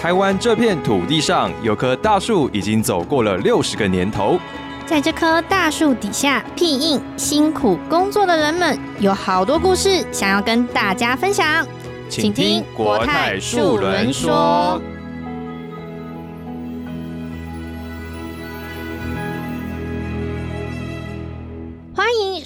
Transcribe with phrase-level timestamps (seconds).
[0.00, 4.38] 台湾这片土地上有棵大树，已经走过了六十个年头。
[4.86, 11.66] 在这棵大树底下，庇应辛苦工作的人们，有好多故事想要跟大家分享。
[12.08, 14.80] 请听国泰树轮说。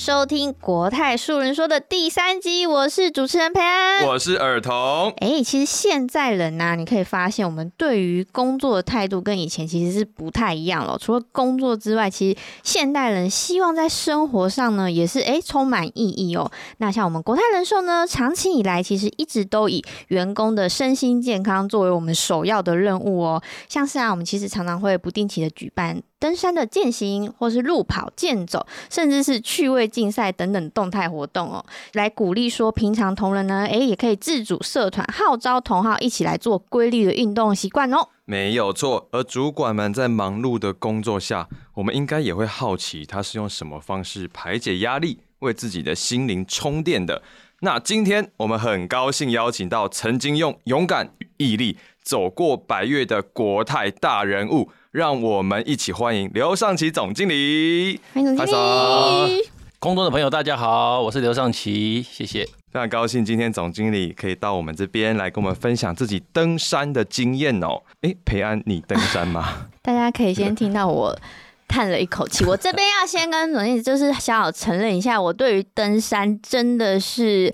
[0.04, 4.74] 收听国泰树人说的第三集，我是主持人培安，我是尔童。
[5.18, 10.98] 哎，其实现在人呢，你可以发现我们对于工作的态度跟以前其实是不太一样了。
[11.00, 16.50] 除了工作之外，其实现代人希望在生活上呢，也是哎充满意义哦。
[16.78, 23.40] 那像我们国泰人寿呢，长期以来其实一直都以员工的身心健康作为我们首要的任务哦。
[23.68, 26.02] 像是啊，我们其实常常会不定期的举办。
[26.22, 38.06] 登山的健行，或是路跑、健走，甚至是趣味竞赛等等动态活动哦，来鼓励说平常同仁呢，哎，也可以自主社团号召同好一起来做规律的运动习惯哦。
[38.24, 47.20] 没有错，而主管们在忙碌的工作下，我们应该也会好奇他是用什么方式排解压力，为自己的心灵充电的。
[47.62, 54.70] 那今天我们很高兴邀请到曾经用勇敢与毅力走过百越的国泰大人物。
[54.92, 57.98] 让我们一起欢迎刘尚奇总经理。
[58.12, 59.42] 欢迎总经理。
[59.78, 62.44] 空中的朋友，大家好，我是刘尚奇，谢谢。
[62.44, 67.80] 非常高兴今天总经理可以到我们这边来跟我们分享自己登山的经验哦。
[68.02, 69.68] 哎，培安，你登山吗？
[69.80, 71.18] 大家可以先听到我
[71.66, 72.44] 叹了一口气。
[72.44, 77.50] 我这边要先跟总经理就是小小承认一下，我对于登山真的是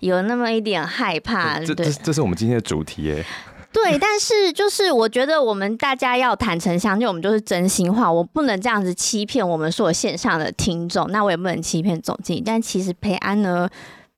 [0.00, 1.60] 有那么一点害怕。
[1.60, 3.24] 这这这是我们今天的主题耶。
[3.72, 12.42] 对，但是就是我觉得我们大家要坦诚相见，我们就是真心话，我不能这样子欺骗我们所有线上的听众，那我也不能欺骗总经理。
[12.44, 13.68] 但其实培安呢？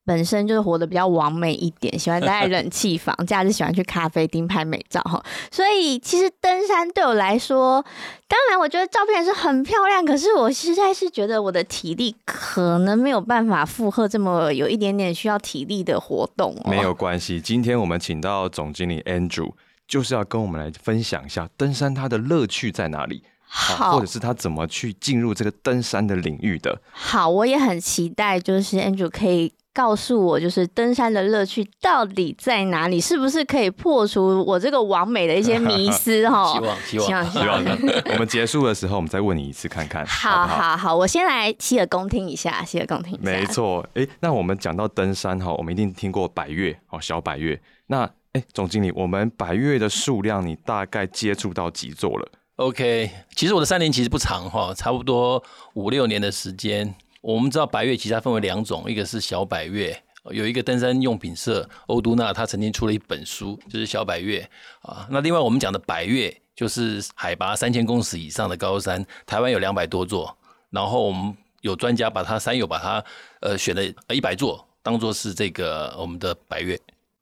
[0.05, 5.22] 本身就是活得比较完美一点，喜欢待在冷气房， 假日喜欢去咖啡厅拍美照哈。
[5.50, 7.84] 所以其实登山对我来说，
[8.26, 16.56] 当然我觉得照片是很漂亮，可是我实在是觉得我的体力可能没有办法负荷这么有一点点需要体力的活动。
[16.65, 19.53] 没有 关系，今天我们请到总经理 Andrew，
[19.87, 26.81] 就是要跟我们来分享一下登山它的乐趣在哪里，好，或者是他怎么去进入这个登山的领域的。
[26.91, 29.53] 好，我也很期待，就是 Andrew 可以。
[29.75, 33.00] 告诉我，就是登山的乐趣到底在哪里？
[33.00, 36.28] 是不是可以破除我这个完美的一些迷思？
[36.28, 37.65] 哈，希望，希望，希望。
[38.12, 40.05] 我们结束的时候，我们再问你一次，看看。
[40.05, 43.19] 好好好，我先来洗耳恭听一下，洗耳恭听。
[43.22, 47.59] 没错，哎，那我们讲到登山哈，我们一定听过百越哦，小百越。
[47.87, 55.43] 那哎，总经理，我们百越的数量，你大概接触到几座了？OK，其实我的三年其实不长哈，差不多
[55.75, 56.94] 五六年的时间。
[57.22, 59.97] 我们知道百越其实它分为两种，一个是小百越，
[60.33, 64.41] 有一个登山用品社欧都纳，他曾经出了一本书，就是小百越
[64.81, 65.06] 啊。
[65.09, 70.37] 那另外我们讲的百越，就是海拔三千公尺以上的高山，台湾有两百多座，
[70.71, 73.05] 然后我们有专家把它山友把它
[73.41, 73.82] 呃选了
[74.12, 76.77] 一百座，当做是这个我们的百越。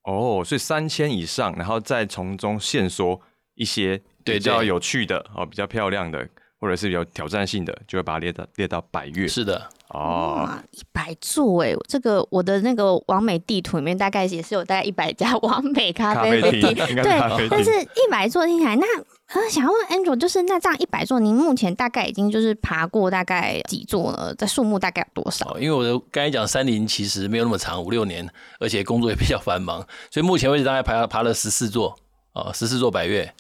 [0.04, 3.20] 哦，所以三千以上，然后再从中线索
[3.54, 6.26] 一些比较有趣的哦，比较漂亮的。
[6.60, 9.26] 或者是有挑战性的，就会把它列到列到百越。
[9.26, 16.60] 是的，哦，一百座哎，这个我的那个完美地图里面大概也是有大概一百家完美咖啡厅，
[17.02, 18.86] 对，但是一百座听起来，那
[19.32, 24.34] 呃，想要问 Andrew，就是那这样一百座，您目前大概已经就是爬过大概几座呢？
[24.34, 25.56] 在数目大概有多少？
[25.58, 28.28] 因为我的刚才讲山林其实没有那么长，五六年，
[28.58, 31.96] 而且工作也比较繁忙，所以目前为止大概爬爬了十四座，
[32.32, 33.32] 哦，十四座百越。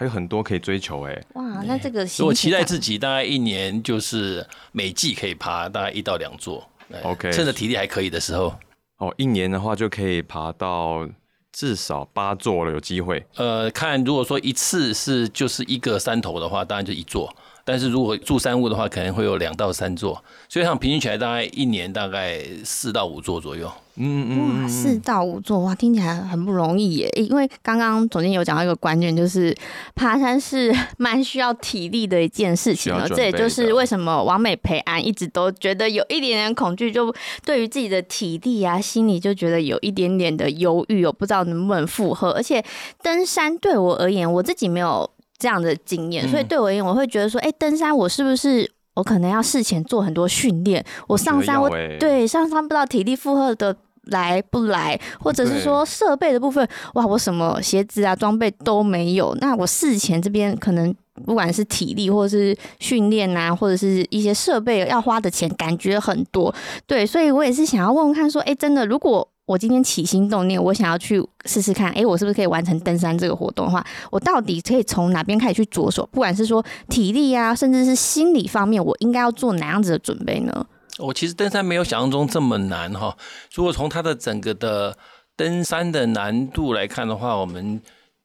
[0.00, 6.66] 还有很多可以追求哎，哇，那这个我期待自己大概一年就是每季可以爬大概一到两座
[7.02, 8.54] ，OK，趁着体力还可以的时候，
[8.96, 11.06] 哦，一年的话就可以爬到
[11.52, 13.22] 至少八座了，有机会。
[13.36, 17.30] 呃，看如果说一次是就是一个山头的话，当然就一座。
[17.70, 23.70] 但是如果住山屋的话，可能会有两到三座，所以像平均起来大概一年大概四到五座左右。
[24.02, 27.08] 嗯嗯，哇，四到五座哇，听起来很不容易耶。
[27.14, 29.54] 因为刚刚总监有讲到一个关键，就是
[29.94, 33.06] 爬山是蛮需要体力的一件事情了。
[33.08, 37.14] 这也就是为什么王美培安一直都觉得有一点点恐惧，就
[37.44, 42.30] 对于自己的体力啊，心里就觉得有一点点的忧郁哦，不知道能不能负荷。
[42.30, 42.64] 而且
[43.02, 45.08] 登山对我而言，我自己没有。
[45.40, 50.84] 这样的经验，所以对我而言，我会觉得说，哎，登山我是不是我可能要事前做很多训练？
[51.08, 60.94] 我上山，我对上山不知道体力负荷的来不来，或者是说设备的部分，哇，我什么鞋子啊装备都没有，那我事前这边可能
[61.24, 66.54] 不管是体力或者是训练啊，或者是一些设备要花的钱，感觉很多。
[66.86, 76.08] 对，所以我也是想要问问看，说，哎，真的，如果我今天起心动念，我想要去试试看，哎，我是不是可以完成登山这个活动的话，我到底可以从哪边开始去着手？
[76.12, 80.64] 不管是说体力啊，甚至是心理方面，我应该要做哪样子的准备呢？
[80.98, 83.16] 我其实登山没有想象中这么难哈。
[83.52, 84.96] 如果从它的整个的
[85.34, 87.82] 登山的难度来看的话，我们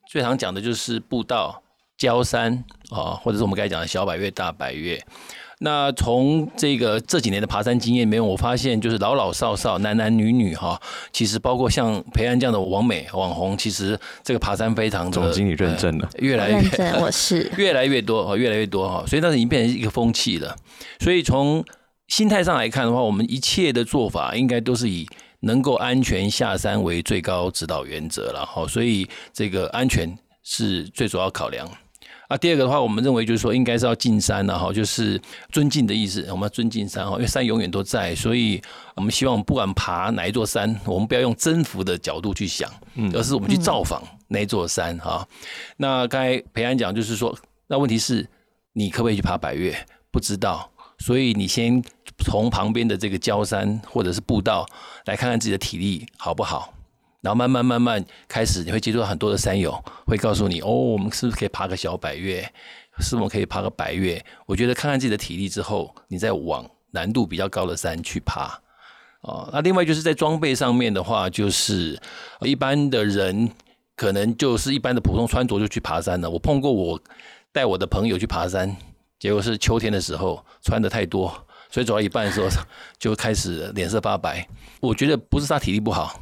[0.08, 1.60] 最常讲的就是步道、
[1.98, 5.04] 焦山啊，或者是我们刚才讲的小百越、大百越。
[5.60, 10.80] 那从这个这几年的爬山经验里面，我发现就是老老少少、男男女女哈，
[11.14, 20.56] 其实包括像培安这样的网美网红，其实这个爬山非常的总经理认证了，越来越认证，我是 越来越多哈，越来越多哈，所以那是已经变成一个风气了。
[21.00, 21.64] 所以从
[22.08, 25.08] 心态上来看的话，我们一切的做法应该都是以
[25.40, 28.68] 能够安全下山为最高指导原则了哈。
[28.68, 31.66] 所以这个安全是最主要考量
[32.28, 32.38] 啊。
[32.38, 36.26] 第二个的话，我们认为就是说，应该是要进山了哈，就是尊敬的意思。
[36.30, 38.62] 我们要尊敬山哈，因为山永远都在，所以
[38.96, 42.70] 我们希望不管爬哪一座山，我们不要用征服的角度去想，
[43.14, 45.28] 而是我们去造访那一座山哈。
[45.78, 47.38] 那刚才培安讲就是说，
[47.68, 48.28] 那问题是
[48.74, 49.76] 你可不可以去爬百越？
[50.12, 50.72] 不知道。
[50.98, 51.84] 所以你先
[52.20, 54.66] 从旁边的这个焦山或者是步道
[55.08, 56.74] 来看看自己的体力好不好，
[57.26, 62.48] 然后慢慢慢慢开始，你会接触到很多的山友，会告诉你哦，我们是不是可以爬个小百越，
[63.00, 64.24] 是否可以爬个百越？
[64.46, 68.62] 我觉得看看自己的体力之后，你再往难度比较高的山去爬。
[69.22, 72.00] 哦，那另外就是在装备上面的话，就是
[72.42, 73.50] 一般的人
[73.96, 76.30] 可能就是一般的普通穿着就去爬山了。
[76.30, 77.02] 我碰过我
[77.52, 78.78] 带我的朋友去爬山。
[79.18, 81.34] 结果是秋天的时候穿的太多，
[81.72, 82.48] 所以走到一半的时候
[83.00, 84.48] 就开始脸色发白。
[84.80, 86.20] 我觉得不是他体力不好，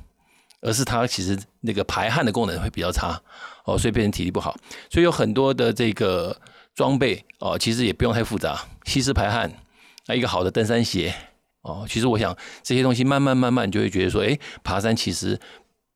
[0.63, 3.21] 而是它其实那个排汗的功能会比较差
[3.65, 4.55] 哦，所以变成体力不好。
[4.89, 6.35] 所以有很多的这个
[6.73, 9.51] 装备哦，其实也不用太复杂，吸湿排汗，
[10.07, 11.13] 那一个好的登山鞋
[11.61, 11.85] 哦。
[11.87, 15.39] 其实我想这些东西慢慢慢慢就会觉得说，哎，爬山其实。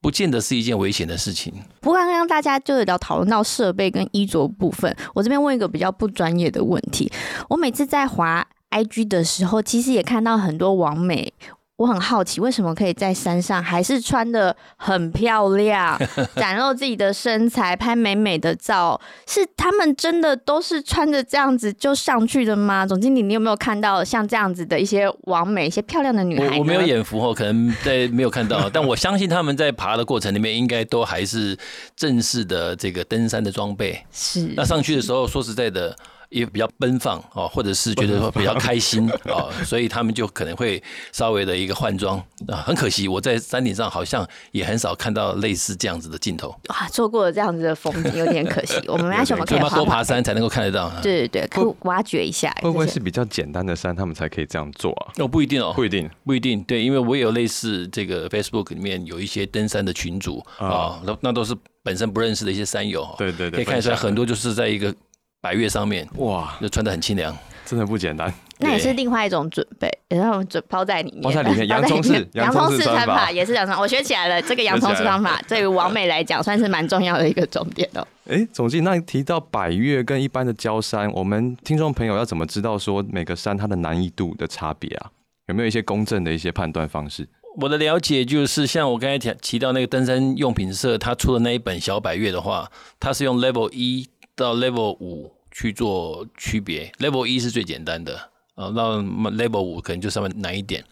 [0.00, 1.52] 不见得是一件危险的事情。
[1.80, 7.10] 不过刚刚大家就有聊讨论到设备跟衣着部分，我这边问一个比较不专业的问题。
[7.48, 11.32] 我每次在滑 IG 的时候，其实也看到很多网美。
[11.78, 15.96] 我很好奇，为什么可以在山上还是穿的很漂亮，
[16.34, 19.00] 展露自己的身材，拍美美的照？
[19.28, 22.84] 是他们真的都是穿着这样子就上去的吗？
[22.84, 26.56] 总经理，你有没有看到像这样子的一些完美、一些漂亮的女孩？
[26.56, 31.56] 我我没有眼福哦，可能在 没有看到，但我相信他们在爬的过程里面，应该都还是
[31.94, 34.04] 正式的这个登山的装备。
[34.10, 35.96] 是，那上去的时候，说实在的。
[36.30, 40.82] 也比较奔放哦，或者是觉得说比较开心 哦，所以他们就可能会
[41.12, 42.56] 稍微的一个换装啊。
[42.66, 48.74] 很可惜，我在山顶上好像也很少看到类似这样子的镜头啊，错过了这样子的风景，有点可惜。
[48.86, 50.90] 我们为什么可以多爬山才能够看得到？
[51.02, 52.54] 对对对，可以挖掘一下。
[52.62, 55.12] 会不会是比较简单的山，他们才可以这样做啊？
[55.18, 56.62] 哦，不一定哦，不一定，不一定。
[56.64, 64.94] 对，因为我也有类似这个 Facebook 里面有一些登山的群组啊，那那都是本身不认识的一些山友，对对对，可以看出来很多就是在一个。
[65.40, 68.32] 百越上面哇，就穿的很清凉，真的不简单。
[68.60, 71.66] 那也是另外一种准备，然后准包在里面，包在里面。
[71.68, 73.76] 洋葱式， 洋葱式穿法也是洋葱。
[73.80, 78.04] 我学起来了，这个洋葱式穿法对于王美来讲 算是蛮重要的一个重点哦。
[78.28, 85.10] 哎，总计那提到百越跟一般的焦山，我们听众朋友要怎么知道说每个山它的难易度的差别啊？
[85.46, 87.28] 有没有一些公正的一些判断方式？
[87.60, 92.68] 我的了解就是，像我刚才提提到那个登山用品社，他出的那一本小百越的话，
[92.98, 94.08] 它是用 Level 一。
[94.38, 98.16] 到 level 五去做区别，level 一是最简单的
[98.54, 99.02] 啊，那
[99.32, 100.84] level 五可能就稍微难一点。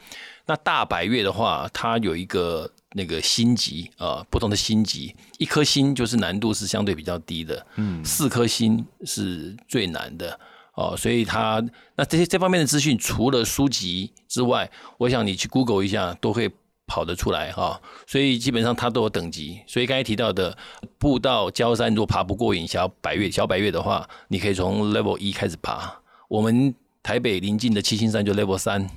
[0.46, 10.38] 那大百月的话，它有一个那个星级啊，不同的星级，一颗星就是难度是相对比较低的，嗯，四颗星是最难的
[10.74, 11.64] 哦，所以它
[11.96, 16.50] 那这些这方面的资讯，除了书籍之外，我想你去 Google 一下都会。
[16.86, 19.60] 跑得出来哈，所以基本上它都有等级。
[19.66, 20.56] 所以刚才提到的
[20.98, 25.92] 步道、焦山，如果爬不过瘾，小百越、小百越的话，你可以从 level 一开始爬。
[26.28, 28.88] 我们台北临近的七星山就 level 三，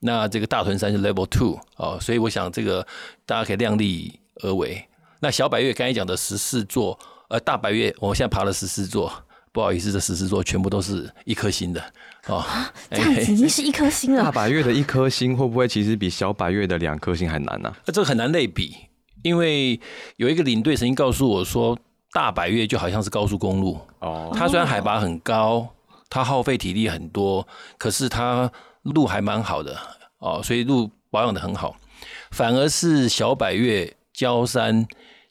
[0.00, 1.98] 那这个大屯山就 level two 哦。
[2.00, 2.86] 所以我想这个
[3.24, 4.82] 大家可以量力而为。
[5.20, 9.12] 那小百越刚才讲的十四座，呃，大百越我现在爬了十四座。
[9.56, 11.82] 不好意思，这十四座全部都是一颗星的
[12.26, 12.44] 哦，
[12.90, 14.24] 这样子已经是一颗星了。
[14.24, 17.74] 大百月的一颗星会不会其实比小百月的两颗星还难呢？
[17.86, 18.76] 那这个很难类比，
[19.22, 19.80] 因为
[20.18, 21.74] 有一个领队曾经告诉我说，
[22.12, 25.66] 大百月就好像是高速公路哦，它虽然海拔很高，
[26.10, 27.48] 它耗费体力很多，
[27.78, 29.74] 可是它路还蛮好的
[30.18, 31.74] 哦，所以路保养的很好。
[32.30, 34.86] 反而是小百月焦山。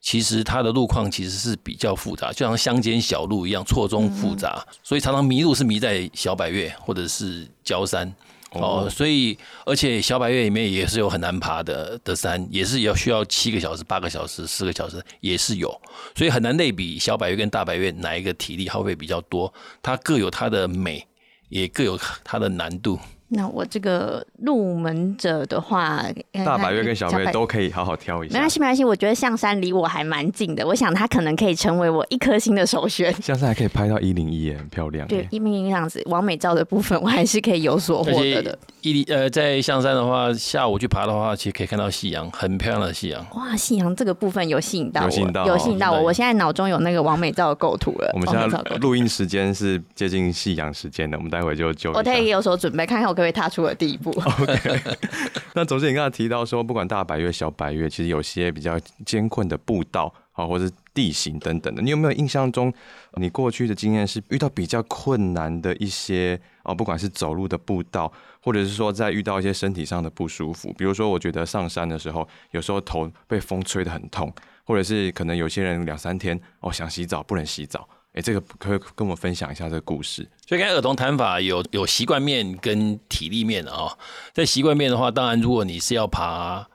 [0.05, 8.13] 其实它的路况其实是比较复杂，就像乡间小路一样，错综复杂，所以常常迷路是迷在小百越或者是焦山。
[8.51, 9.35] 哦，所以
[9.65, 15.75] 而且小百岳里面也是有很难爬的的山，也是要需要七个小时、八个小时、四个小时，也是有，
[16.15, 21.05] 所以很难类比小百岳跟大百岳哪一个体力耗费比较多，它各有它的美，
[21.49, 22.99] 也各有它的难度。
[23.35, 26.01] 那我这个入门者的话，
[26.45, 28.33] 大白月跟小百岳都可以好好挑一下。
[28.33, 28.83] 没关系，没关系。
[28.85, 33.13] 我觉得象山离我还蛮近的，我想它可能可以成为我一颗星的首选。
[33.21, 35.05] 象山还可以拍到一零一，很漂亮。
[35.07, 38.57] 对，一零一这样子，完美照的部分我还是可以有所获得的。
[38.81, 43.25] 一零呃，在象山的话，下午去爬的话，其实可以看到夕阳，很漂亮的夕阳。
[43.35, 46.01] 哇，夕阳这个部分有吸引到我，有吸引到，有吸引到我。
[46.03, 48.11] 我现在脑中有那个完美照的构图了。
[48.13, 54.11] 我们现在录音时间是接近夕阳时间的，我们待会就就我可以有所准备，看看我可不可以踏出了第一步。
[54.21, 54.79] OK，
[55.55, 62.71] 那总之你刚才提到说，不管大白月、小白月，其实有些比较艰困的步道啊，或是地形等等的，你有没有印象中，
[63.13, 68.11] 你过去的经验是遇到比较困难的一些啊，不管是走路的步道，
[68.43, 74.31] 或者是说在遇到一些身体上的不舒服，比如说我觉得上山的时候，有时候头被风吹得很痛，
[74.63, 77.87] 或者是可能有些人两三天哦想洗澡不能洗澡。
[78.15, 80.25] 哎，这个可以跟我们分享一下这个故事。
[80.47, 83.97] 所以，刚才儿童谈法有有习惯面跟体力面的啊。
[84.33, 86.65] 在习惯面的话，当然，如果你是要爬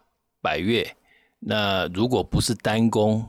[0.42, 0.94] 百越，
[1.38, 3.26] 那如果不是单攻，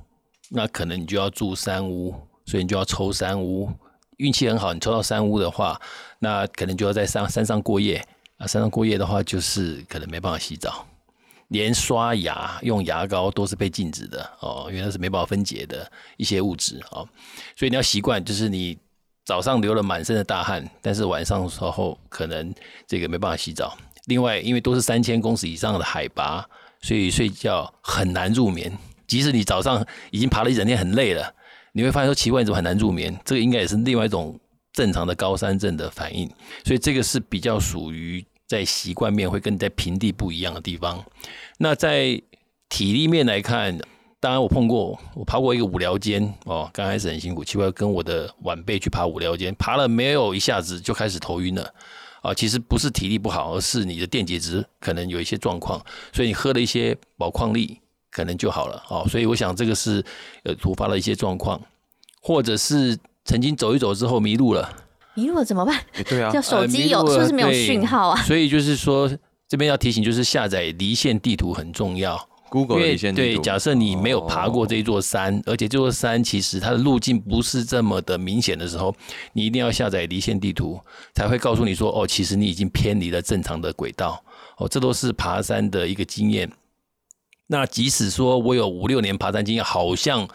[0.49, 2.13] 那可能你就要住山屋，
[2.45, 3.71] 所以你就要抽山屋。
[4.17, 5.79] 运气很好，你抽到山屋的话，
[6.19, 8.45] 那可能就要在山山上过夜啊。
[8.45, 10.85] 山上过夜的话，就是可能没办法洗澡。
[11.51, 17.05] 连刷牙用牙膏都是被禁止的哦，因为那是没办法分解的一些物质哦，
[17.57, 18.77] 所以你要习惯，就是你
[19.25, 22.53] 早上流了满身的大汗，但是晚上的时候可能
[22.87, 23.77] 这个没办法洗澡。
[24.05, 26.47] 另外，因为都是三千公尺以上的海拔，
[26.81, 28.71] 所以睡觉很难入眠。
[29.05, 31.35] 即使你早上已经爬了一整天很累了，
[31.73, 33.13] 你会发现说奇怪，怎么很难入眠？
[33.25, 34.39] 这个应该也是另外一种
[34.71, 36.31] 正常的高山症的反应。
[36.63, 38.25] 所以这个是比较属于。
[38.51, 41.01] 在习惯面会跟在平地不一样的地方，
[41.57, 42.21] 那在
[42.67, 43.79] 体力面来看，
[44.19, 51.73] 当然我碰过，我爬过一个五寮间哦，刚开始很辛苦，奇怪跟我的晚辈去爬五寮间，爬了没有一下子就开始头晕了
[52.21, 55.81] 啊，其实不是体力不好，而是你的电解质可能有一些状况，
[56.11, 57.79] 所以你喝了一些宝矿力
[58.09, 60.03] 可能就好了哦，所以我想这个是
[60.43, 61.61] 呃突发了一些状况，
[62.21, 64.69] 或者是曾经走一走之后迷路了。
[65.13, 65.79] 迷路了怎么办？
[66.07, 68.21] 对啊， 就手机有是不是没有讯号啊？
[68.23, 69.11] 所以就是说，
[69.47, 72.29] 这边要提醒，就是下载离线地图很重要。
[72.49, 73.41] Google 离线地图。
[73.41, 78.93] 对，假设你没有爬过这座山，而且这座山其实它的路径不是这么的明显的时候，
[79.33, 80.79] 你一定要下载离线地图，
[81.13, 84.21] 才会告诉你说，哦，其实你已经偏离了正常的轨道。
[84.57, 86.51] 哦，这都是爬山的一个经验。
[87.47, 90.27] 那即使说我有五六年爬山经验，好像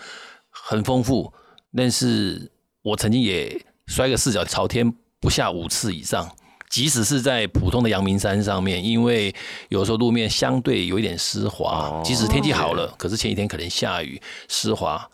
[0.51, 1.33] 很丰富，
[1.75, 2.51] 但是
[2.83, 3.65] 我曾经也。
[3.87, 6.31] 摔个四脚朝天不下五次以上，
[6.69, 9.35] 即使是在普通的阳明山上面，因为
[9.69, 15.09] 有时候路面相对有一点湿滑，即使天气好了，可是前几天可能下雨湿滑，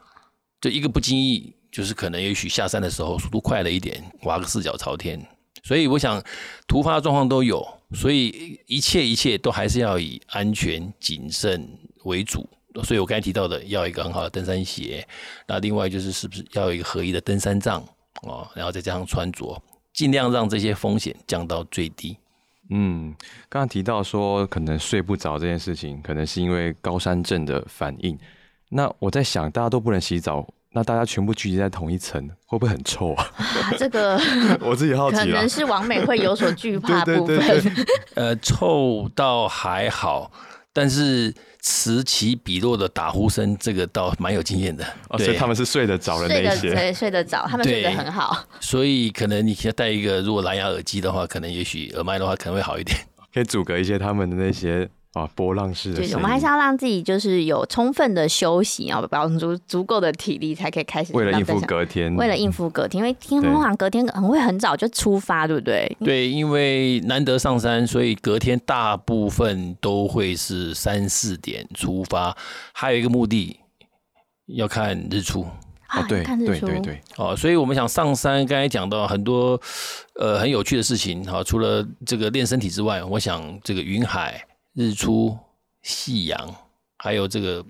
[0.61, 5.25] 就一个不经意，就是可能也许下山的时候速度快了一点，滑个四脚朝天。
[5.65, 6.21] 所以我想
[6.67, 7.65] 突发状况都有，
[7.95, 11.69] 所以一切一切都还是要以安全谨慎
[12.05, 12.49] 为主。
[12.83, 15.07] 所以我刚才提到的，要一个很好的登山鞋，
[15.47, 17.85] 那另外就是是不是要有一个合一的登山杖。
[18.23, 19.61] 哦，然后再加上穿着，
[19.93, 22.17] 尽量让这些风险降到最低。
[22.71, 23.15] 嗯，
[23.49, 28.19] 刚刚提到说可能睡不着这件事情，可能是因为高山症的反应。
[28.71, 33.25] 那我在想，大家都不能洗澡，那大家全部聚集在同一层，会不会很臭啊？
[33.37, 34.19] 啊，这个
[34.63, 37.39] 我自己好奇可能是王美会有所惧 怕部分。
[38.15, 40.31] 呃，臭倒还好。
[40.73, 44.85] 但是此起彼落的打呼声，这个倒蛮有经验的。
[45.09, 48.45] 哦所以他们是睡得着的那些，对睡得着，他们睡得很好。
[48.61, 52.97] 所以可能你要戴一个，如果蓝牙耳机的话，可能也许耳麦的话可能会好一点，
[53.35, 54.89] 可以阻隔一些他们的那些。
[55.15, 55.97] 啊，波浪式的。
[55.99, 61.13] 对，我们还是要让自己就是有充分的休息，啊保持足足够的体力，才可以开始。
[61.13, 62.17] 为了应付隔天。
[62.17, 65.97] 为了应付隔天，因为听通常隔天很会很早就出发，对不对？
[66.01, 72.35] 对，因为难得上山，所以隔天大部分都会是三四点出发。
[72.73, 73.61] 还有一个目的，
[74.47, 75.47] 要看日出。
[75.89, 76.65] 啊，对，看日出。
[76.67, 77.01] 对对对。
[77.19, 79.61] 哦，所以我们想上山，刚才讲到很多
[80.19, 81.23] 呃很有趣的事情。
[81.27, 84.43] 好，除了这个练身体之外，我想这个云海。
[84.75, 85.39] 日出、
[85.83, 86.55] 夕阳，
[86.99, 87.65] 还有这个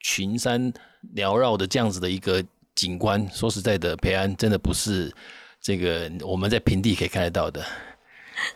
[0.00, 0.72] 群山
[1.14, 5.12] 缭绕的这样子的一个景观，说实在的，培安真的不是
[5.60, 7.64] 这个我们在平地可以看得到的。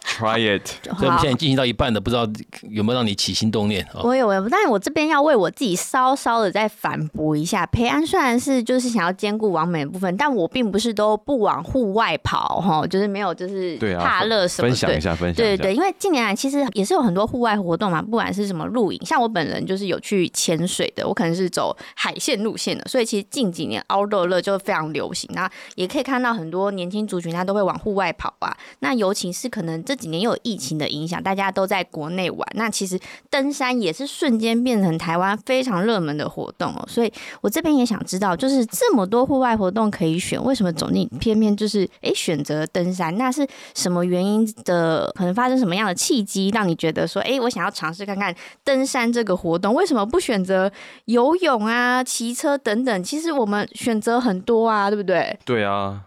[0.05, 2.29] Try it，所以我们现在进行到一半的，不知道
[2.69, 4.03] 有没有让你起心动念哦。
[4.05, 7.65] 我有，我有，但是我这边要为我自己稍稍的再反驳一下。
[7.67, 25.31] 培安虽然是就是想要兼顾完美的部分，但我并不是都不往户外跑哈，就是没有就是对啊，怕热什么分享一下，分享对对对，因为近年来其实也是有很多户外活动嘛，不管是什么露营，像我本人就是有去潜水的，我可能是走海线路线的，所以其实近几年 outdoor 乐就非常流行。
[25.33, 28.57] 那也可以看到很多年轻族群他都会往户外跑啊。
[28.81, 32.99] 那尤其是可能这几年又有疫情的影响，大家都在国内玩，那其实
[33.29, 36.85] 登山也是瞬间变成台湾非常热门的活动哦。
[36.89, 43.17] 所以我这边也想知道，就是这么多户外活动可以选，为什么总经偏偏就是诶选择登山？
[43.17, 45.11] 那是什么原因的？
[45.15, 48.35] 可能发生什么样的契机，让你觉得说，诶，我想要尝试看看
[48.65, 49.75] 登山这个活动？
[49.75, 50.71] 为什么不选择
[51.07, 53.03] 游泳啊、骑车等等？
[53.03, 55.39] 其实我们选择很多啊，对不对？
[55.45, 56.05] 对啊，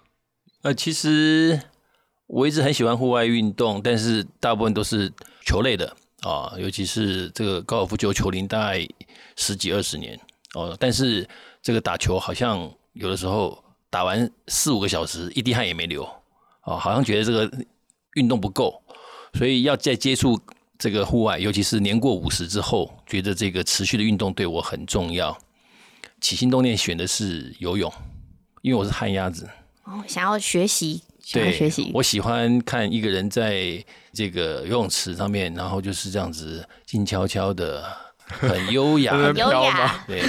[0.64, 1.62] 呃，其实。
[2.28, 5.12] 我一直很喜欢户外运动，但是大部分都是
[5.46, 8.88] 球类的啊，尤其是这个高尔夫球球龄大概
[9.36, 10.20] 十几二十年
[10.56, 10.76] 哦。
[10.80, 11.28] 但是
[11.62, 16.04] 这个打球好像有的时候打完四五个小时一滴汗也没流
[16.64, 17.52] 哦，好像觉得这个
[18.16, 18.82] 运动不够，
[19.34, 20.40] 所以要再接触
[20.80, 25.38] 这个户外，尤其是年过五十之后，觉得这个持续的运动对我很重要。
[26.22, 27.92] 起心动念选的是游泳，
[28.62, 29.50] 因为我是旱鸭子
[29.84, 31.04] 哦，想要学习。
[31.32, 31.90] 对，学习。
[31.94, 37.84] 我喜欢看一个人在这个游泳池上面，然后就是这样子静悄悄的，
[38.26, 40.04] 很优雅， 优雅。
[40.06, 40.22] 对，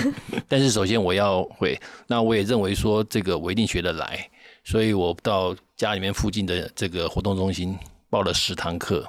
[0.49, 4.29] 但是首先我要会，那我也认为说这个我一定学得来，
[4.63, 7.77] 所以我到家里面附近的这个活动中心
[8.09, 9.05] 报了十堂课，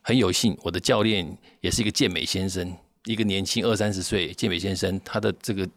[0.00, 2.74] 很有幸，我的教练也是一个健美先生，
[3.04, 5.68] 一个年轻二三十岁健美先生，他的这个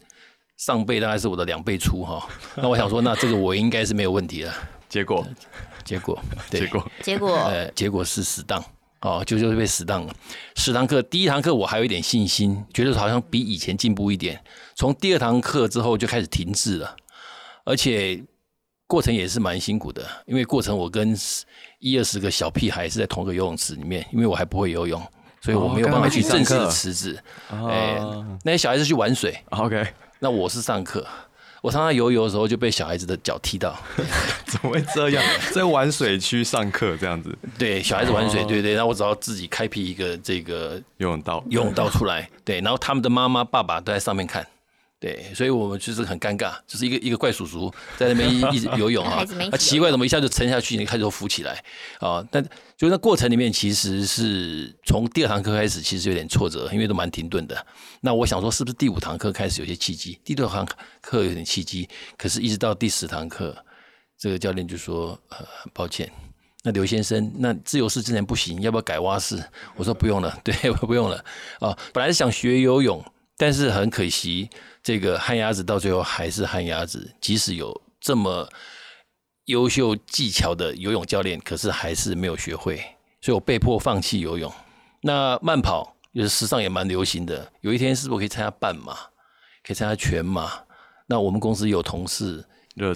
[0.55, 4.53] 上背大概是我的两倍粗哈，那我想说，那这个我应该是没有问题了。
[4.93, 5.25] 结果，
[5.83, 6.21] 结果，
[6.51, 8.63] 结果，结果，呃，结果是死当。
[9.01, 10.13] 哦，就就是被死当了。
[10.55, 14.39] 十堂课，第一堂课我还有一点信心，觉得好像比以前进步一点。
[14.75, 16.95] 从第二堂课之后就开始停滞了，
[17.65, 18.23] 而且
[18.85, 21.17] 过程也是蛮辛苦的，因为过程我跟
[21.79, 25.01] 一二十个小屁孩是在同一个游泳池里面，因为我还不会游泳，
[25.41, 27.19] 所以我没有办法去正式的池子。
[27.49, 27.99] 哎，
[28.45, 29.85] 那些小孩子去玩水，OK，
[30.19, 31.05] 那我是上课。
[31.63, 33.73] 我常常游游的时候就被小孩子的脚踢到，
[34.45, 35.23] 怎么会这样？
[35.55, 37.33] 在玩水区上课这样子？
[37.57, 38.73] 对，小孩子玩水，对对。
[38.73, 42.59] 然后我只要自己开辟一个这个游泳道，游泳道出来，对。
[42.59, 44.45] 然后他们的妈妈、爸爸都在上面看。
[45.03, 51.61] 对，所以我们就是很尴尬，就是一个一个怪叔叔在那边一一直游泳啊， 啊奇怪，怎么一下就沉下去，你开始浮起来
[51.99, 52.25] 啊？
[52.31, 52.41] 但
[52.77, 57.67] 就那过程里面，其实是从第二堂课开始，其实有点挫折，因为都蛮停顿的。
[57.99, 60.17] 那我想说，是不是第五堂课开始有些契机？
[60.23, 60.65] 第六堂
[61.01, 63.53] 课有点契机，可是一直到第十堂课，
[64.17, 66.09] 这个教练就说：“呃，很抱歉，
[66.63, 69.43] 那刘先生，那自由式之前不行，要不要改蛙式？”
[69.75, 71.21] 我说：“不用了， 对，不用了。”
[71.59, 73.03] 啊，本来是想学游泳，
[73.35, 74.49] 但是很可惜。
[74.83, 78.49] 这个旱鸭子到最后还是旱鸭子，即使有这么
[79.45, 82.75] 优秀技巧的游泳教练，可是还是没有学会，
[83.21, 84.51] 所以我被迫放弃游泳。
[85.03, 88.93] 那慢跑就是时尚也蛮流行的，有一天是不是可以参加半马，
[89.63, 90.51] 可以参加全马？
[91.07, 92.43] 那我们公司有同事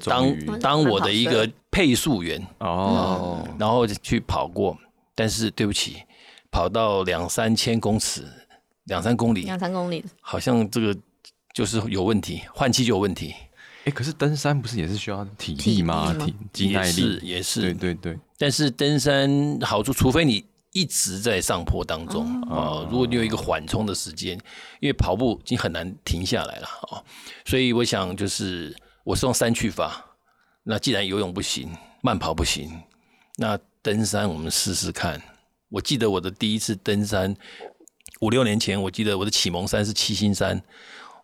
[0.04, 4.78] 当当我的一个配速员哦，然后去跑过，
[5.16, 6.04] 但是对不起，
[6.52, 8.26] 跑到两三千公尺，
[8.86, 10.94] 两三公里，两三公里，好像这个。
[11.58, 13.34] 就是有问题，换气就有问题。
[13.86, 16.14] 哎，可是登山不是也是需要体力吗？
[16.14, 18.20] 体肌耐力也是，对对对。
[18.38, 24.40] 但是登山好处，除非你一直在上坡当中啊，如果你有一个缓冲的时间，
[24.80, 27.02] 因为跑步已经很难停下来了啊。
[27.44, 30.06] 所以我想，就是我是用三去法。
[30.62, 32.70] 那既然游泳不行，慢跑不行，
[33.38, 35.20] 那登山我们试试看。
[35.70, 37.36] 我记得我的第一次登山
[38.20, 40.62] 五六年前，我记得我的启蒙山是七星山。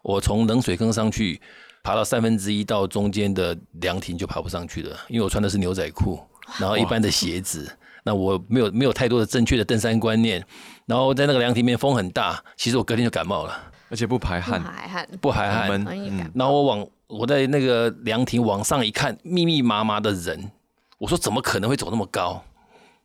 [0.03, 1.41] 我从冷水坑上去，
[1.81, 6.19] 爬到三分之一到中间的凉亭就爬不上去了，因为我穿的是牛仔裤，
[6.59, 10.45] 然后一般的鞋子，那我没有没有太多的正确的登山观念，
[10.85, 13.57] 然后在那个凉亭面风很大，其实我隔天就感冒了，
[13.89, 20.51] 而且不排汗，不排汗，不排汗，然后我往我在那个凉亭往上一看，密密麻麻的人，
[20.97, 22.43] 我说怎么可能会走那么高？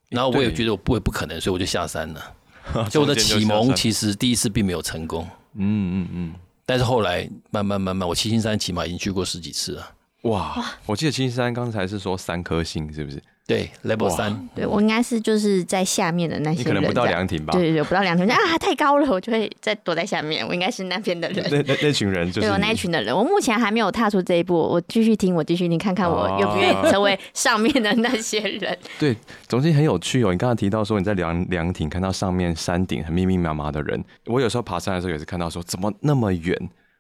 [0.09, 2.35] 然后我也觉得我不会不可能，所以我就下山了。
[2.91, 5.27] 就我的启蒙其实第一次并没有成功。
[5.55, 6.35] 嗯嗯嗯。
[6.69, 9.91] 但是后来慢慢慢慢，我七星山起码已经去过十几次了。
[10.25, 10.63] 哇！
[10.85, 13.23] 我记得七星山刚才是说三颗星，是不是？
[13.49, 17.53] 对，Level 三，对我应该是就是在下面的那些人，你可能不到凉亭吧？
[17.55, 20.47] 对对对，不到凉亭啊，太高了， 我就会再躲在下面。
[20.47, 23.17] 我应该是那边的人，那 那那群人就是对我那一群的人。
[23.17, 28.79] 我目前还没有踏出这一步，我继续听，我继续听，看看我愿不愿意成为上面的那些人。
[29.01, 30.31] 对，总之很有趣哦。
[30.31, 36.55] 你刚刚提到说你在凉凉亭看到上面山顶很密密麻麻的人，我有时候爬山的时候也是看到说怎么那么远。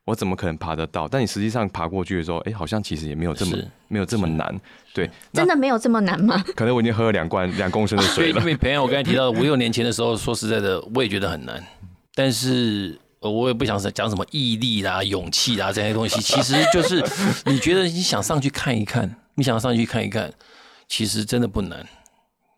[0.08, 1.06] 我怎么可能爬得到？
[1.06, 4.60] 但你实际上爬过去的时候，哎，好像其实也没有这么没有这么难。
[4.94, 6.42] 对，真的没有这么难吗？
[6.56, 8.40] 可能我已经喝了两罐两公升的水了。
[8.40, 11.62] 因为 朋友我刚才提到五六年前的时候，说实在的，我也觉得很难。
[12.14, 17.04] 但是我也不想讲什么毅力啦、勇气啦这些东西，其实就是
[17.44, 20.32] 你觉得你想上去看一看，你想上去看一看，
[20.88, 21.86] 其实真的不难。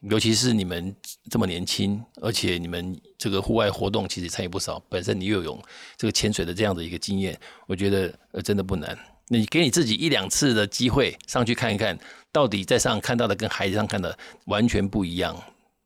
[0.09, 0.95] 尤其是你们
[1.31, 5.63] 这么年轻，而且你们这个户外活动其实参与不少，本身你又有
[5.97, 8.99] 这个潜水的这样的一个经验，我觉得呃真的不难。
[9.29, 11.99] 你给你自己一两次的机会上去看一看，
[12.33, 15.37] 到底在上看到的跟海上看的完全不一样。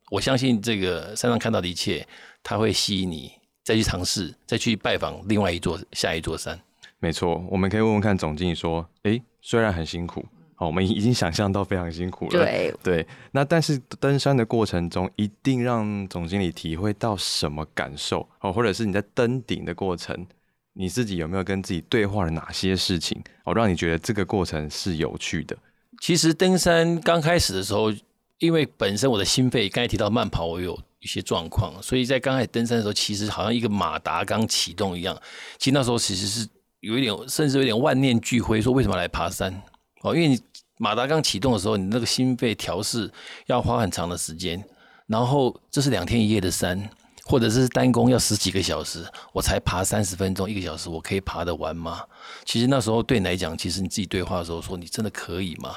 [0.09, 2.07] 我相信这个山上看到的一切，
[2.41, 3.31] 它会吸引你
[3.63, 6.59] 再去尝试，再去拜访另外一座下一座山。
[6.99, 10.25] 没错，我们可以问问看总经理说，诶，虽然很辛苦。
[10.57, 12.31] 好，我们已经想象到非常辛苦了。
[12.31, 18.25] 对对，那但是登山的过程中，一定让总经理体会到什么感受？
[18.39, 20.25] 哦，或者是你在登顶的过程，
[20.71, 23.21] 你自己有没有跟自己对话了哪些事情？
[23.43, 25.57] 哦，让你觉得这个过程是有趣的。
[26.01, 27.93] 其实登山刚开始的时候，
[28.39, 35.21] 因为本身我的心肺刚才提到慢跑，我有一些状况，所以在刚开始登山的时候，其实好像一个马达刚启动一样。
[35.57, 36.47] 其实那时候其实是
[36.79, 39.61] 有一点，甚至有点万念俱灰，说为什么来爬山？
[40.05, 40.39] 哦，因为你
[40.77, 43.11] 马达刚启动的时候，你那个心肺调试
[43.47, 44.63] 要花很长的时间，
[45.07, 46.87] 然后这是两天一夜的山，
[47.23, 52.03] 或者是单攻要十几个小时，我才爬三十分钟一个小时，我可以爬得完吗？
[52.45, 55.75] 其实那时候对你来讲，其实你自己对话的时候说，你真的可以吗？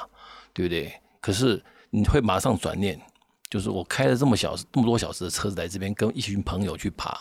[0.53, 0.93] 对不对？
[1.19, 3.01] 可是你会马上转念，
[3.49, 7.17] 就是我开了这么小这么多小时的车子来这边，跟一群朋友去爬，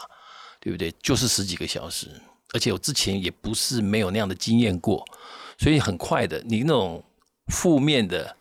[0.60, 0.92] 对不对？
[1.02, 2.08] 就是十几个小时，
[2.52, 5.02] 而且我之前也不是没有那样的经验过。
[5.58, 7.02] 所以很快的，你那种
[7.48, 8.36] 负面的、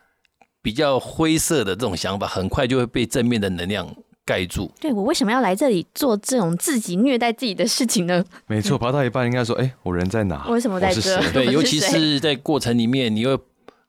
[0.62, 3.88] 比较灰色的这种想法，很快就会被正面的能量
[4.24, 4.72] 盖住。
[4.80, 8.24] 对我为什么要来这里做这种自己虐待自己的事情呢？
[8.46, 10.48] 没错，爬到一半应该说：“哎，我人在哪？
[10.50, 11.20] 为什么在这？
[11.34, 13.40] ”对，尤其是在过程里面，你又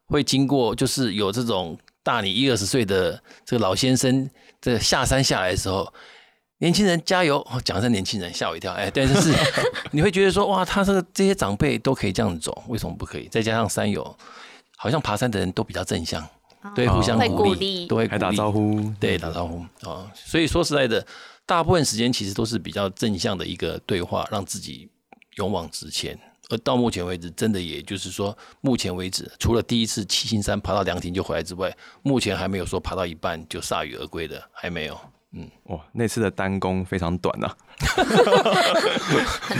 [0.07, 5.93] 会经过，就是有这种大你一二十岁的这个老先生，这个下山下来的时候。
[6.59, 7.45] 年轻人加油！
[7.65, 9.33] 讲声年轻人吓我一跳，哎，但是
[9.93, 13.29] 你会觉得说，哇，他这个这些长辈都可以这样子走，为什么不可以？
[13.29, 14.17] 再加上山友，
[14.77, 16.29] 好像爬山的人都比较正向，
[16.75, 20.11] 对，互相鼓励，都会打招呼，对，打招呼啊。
[20.15, 21.07] 所以说实在的，
[21.47, 24.91] 大部分时间其实都是比较正向的一个对话，让自己
[25.37, 26.19] 勇往直前。
[26.51, 34.99] 而到目前为止，真的也就是说，目前为止，除了第一次七星山爬到凉亭就回来之外，目前还没有说爬到一半就铩羽而归的，还没有。
[35.33, 37.51] 嗯，哇，那次的单工非常短呐。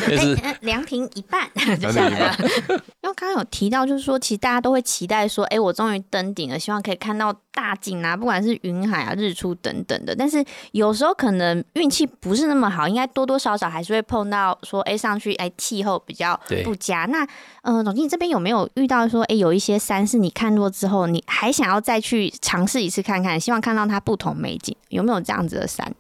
[0.09, 2.37] 那是凉亭一半就下来了。
[2.41, 2.81] 因为
[3.15, 10.15] 刚刚有提到，就是说，其实大家都会期待说，哎，我终于登顶了，希望可以看到大景啊，不管是云海啊、日出等等的。
[10.15, 17.05] 但是有时候可能运气不是那么好，应该多多少少还是会碰到说，哎，上去哎气候比较不佳。
[17.07, 17.27] 那
[17.63, 25.93] 呃，总经理这边有没有遇到说，哎，有一些山是你看过之后，你还想要再去尝试一次看看，希望看到它不同美景，有没有这样子的山？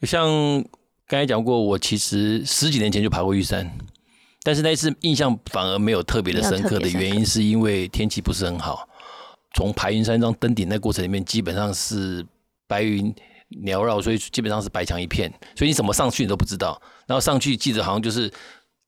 [0.00, 0.64] 像。
[1.06, 3.70] 刚才讲过，我其实十几年前就爬过玉山，
[4.42, 8.88] 但是那一次印象反而没有特别的深刻的原因，是因为天气不是很好。
[9.54, 12.24] 从排云山庄登顶那过程里面，基本上是
[12.66, 13.14] 白云
[13.64, 16.80] 缭绕，所以基本上是白墙一片，所以你怎么上去你都不知道。
[17.06, 18.30] 然后上去记得好像就是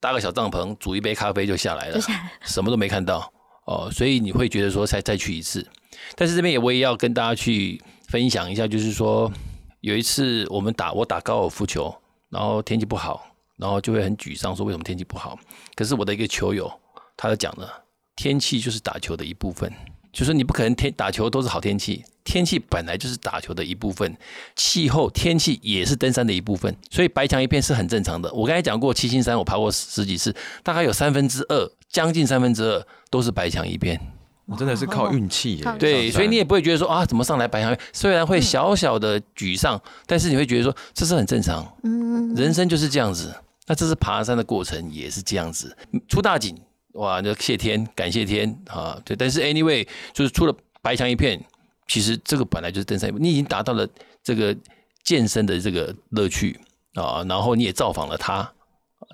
[0.01, 2.01] 搭个小帐篷，煮一杯咖啡就下来了，
[2.45, 3.33] 什么都没看到
[3.67, 5.67] 哦，所以你会觉得说再再去一次。
[6.15, 9.33] 但是这边也我也要跟大家去分享一下，就是说
[9.81, 11.95] 有一次我们打我打高尔夫球。
[12.29, 13.25] 然后天气不好，
[13.57, 15.39] 然后就会很沮丧，说为什么天气不好？
[15.77, 16.71] 可是我的一个球友，
[17.17, 17.85] 他就讲了，
[18.17, 19.73] 天气就是打球的一部分，
[20.17, 24.17] 就是你不可能天打球都是好天气，天气本来就是打球的一部分，
[24.55, 28.33] 气候天气也是登山的一部分，所以白墙一片是很正常的。
[28.33, 34.01] 我刚才讲过七星山，我爬过十几次，大概有三分之二，将近三分之二都是白墙一片。
[34.47, 37.77] 我真的是靠运气，对，所以你也不会觉得说啊，怎么上来白墙？
[37.93, 41.71] 虽然会小小的沮丧，但是你会觉得说这是很正常。
[41.83, 43.35] 嗯，人生就是这样子。
[43.67, 45.77] 那这是爬山的过程也是这样子。
[46.09, 46.57] 出大景，
[46.97, 49.01] 哇，那谢天，感谢天啊！
[49.05, 51.43] 对，但是 anyway，就是出了白墙一片，
[51.87, 53.87] 其实这个本来就是登山，你已经达到了
[54.23, 54.57] 这个
[55.05, 56.59] 健身的这个乐趣
[56.95, 58.51] 啊，然后你也造访了他。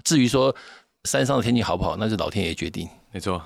[0.04, 0.54] 至于说
[1.04, 2.88] 山上的天气好不好，那是老天爷决定。
[3.10, 3.42] 没错。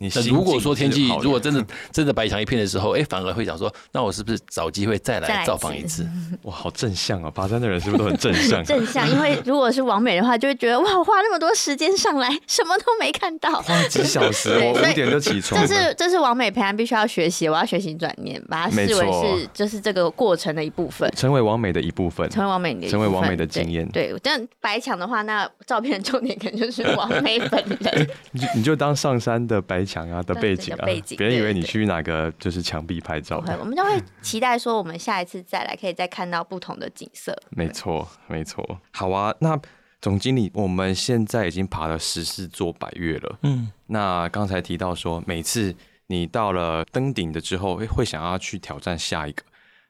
[0.00, 6.08] 那你如果说天气如果真的 真的白墙一片的时候，哎，反而会想说，那我是不是找机会再再来来造访一一次？
[6.42, 7.30] 哇，好正向啊！
[7.30, 8.62] 爬山的人是不是都很正向？
[8.64, 13.60] 正向，因为如果是完美的话，就会觉得哇，我花那么多时间上来，什么都没看到。
[13.60, 15.60] 花几小时，我五点就起床。
[15.66, 21.10] 这是这是王美培安必须要学习，我要学习转念，把它视为是就是这个过程的一部分。
[21.14, 22.28] 成为完美的一部分。
[22.30, 28.08] 成为完美成为完美的经验对，对但白墙的话，那照片的重点可能就是王美本人。
[28.32, 37.36] 你就你就当上山的白墙啊的背景啊背景，别人以为你去哪个就是墙壁拍照我们就会期待说，我们下一次再来，可以再看到不同的景色。
[37.50, 38.80] 没错，没错。
[38.92, 39.60] 好啊，那
[40.00, 43.38] 总经理，我们现在已经爬了十四座百岳了。
[43.42, 45.74] 嗯，那刚才提到说，每次
[46.06, 49.42] 你到了登顶的之后，会会想要去挑战下一个。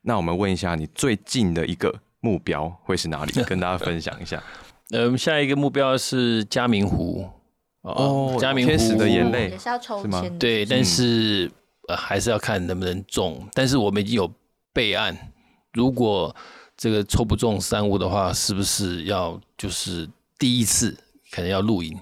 [0.02, 3.32] 那我们问一下，你最近的一个目标会是哪里？
[3.44, 4.42] 跟大家分享一下。
[4.90, 7.28] 呃，下一个目标是嘉明湖。
[7.82, 10.38] 哦嘉明湖天使的眼泪也是要抽是吗签的。
[10.38, 11.50] 对，但是、
[11.88, 13.48] 呃还是要看能不能中。
[13.52, 14.30] 但是我们已经有
[14.72, 15.16] 备案，
[15.72, 16.34] 如果
[16.76, 20.96] 这个抽不中三五的话，是不是要就是第一次
[21.30, 21.98] 可能要露营？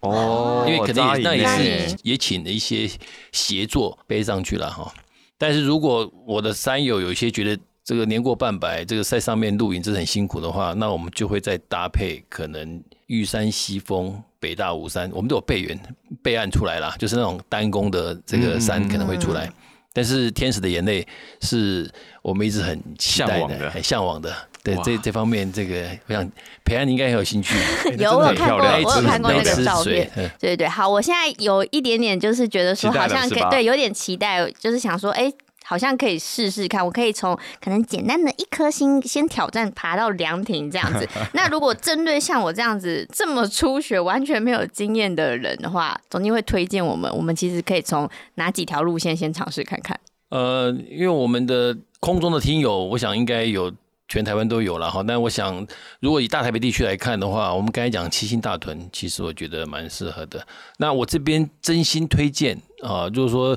[0.00, 2.90] 哦因为可能也那也扎是也请了一些
[3.32, 4.92] 协作背上去了哈。
[5.36, 15.78] 但是如果我的山友有一些觉得这个年过半百，这个在上面露营这是很辛苦的话，那我们就会再搭配可能玉山西峰、北大武山，我们都有备援
[16.22, 19.48] 备案出来啦，就是那种单攻的这个山可能会出来。
[19.92, 21.06] 但是天使的眼泪
[21.42, 21.88] 是
[22.22, 24.34] 我们一直很期待向往的很向往的。
[24.62, 26.30] 对这这方面，这个我想
[26.64, 27.54] 培安你应该很有兴趣。
[27.98, 30.10] 有我有看过，我有看过那个照片。
[30.38, 35.32] 对对，好，我现在有一点点就是觉得说，好像可以对，有点期待，就是想说，哎。
[35.70, 41.08] 好像可以试试看，我可以从可能简单的一颗星先挑战爬到凉亭这样子。
[41.32, 49.96] 那如果针对像我这样子这么初学、完全没有经验的人的话，总经会推荐我们，我们其实可以从哪几条路线先尝试看看。
[50.30, 53.72] 呃，因为我们的空中的听友，我想应该有
[54.08, 55.04] 全台湾都有了哈。
[55.06, 55.64] 但我想，
[56.00, 60.44] 如果以大台北地区来看的话，我们刚才讲七星大屯，其实我觉得蛮适合的。
[60.78, 63.56] 那我这边真心推荐啊、就是说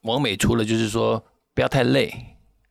[0.00, 1.22] 王美除了就是说
[1.54, 2.12] 不要太累，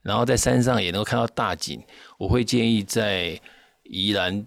[0.02, 1.82] 然后在山上也能够看到大景，
[2.18, 3.40] 我会建议在
[3.84, 4.46] 宜兰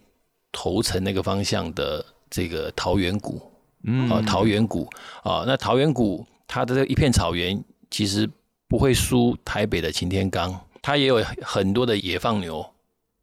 [0.51, 3.41] 头城那个方向的这个桃源谷，
[3.85, 4.89] 嗯啊，桃源谷
[5.23, 8.29] 啊，那桃源谷它的这一片草原其实
[8.67, 12.65] 不会输台北的擎天岗，它也有很多的野放牛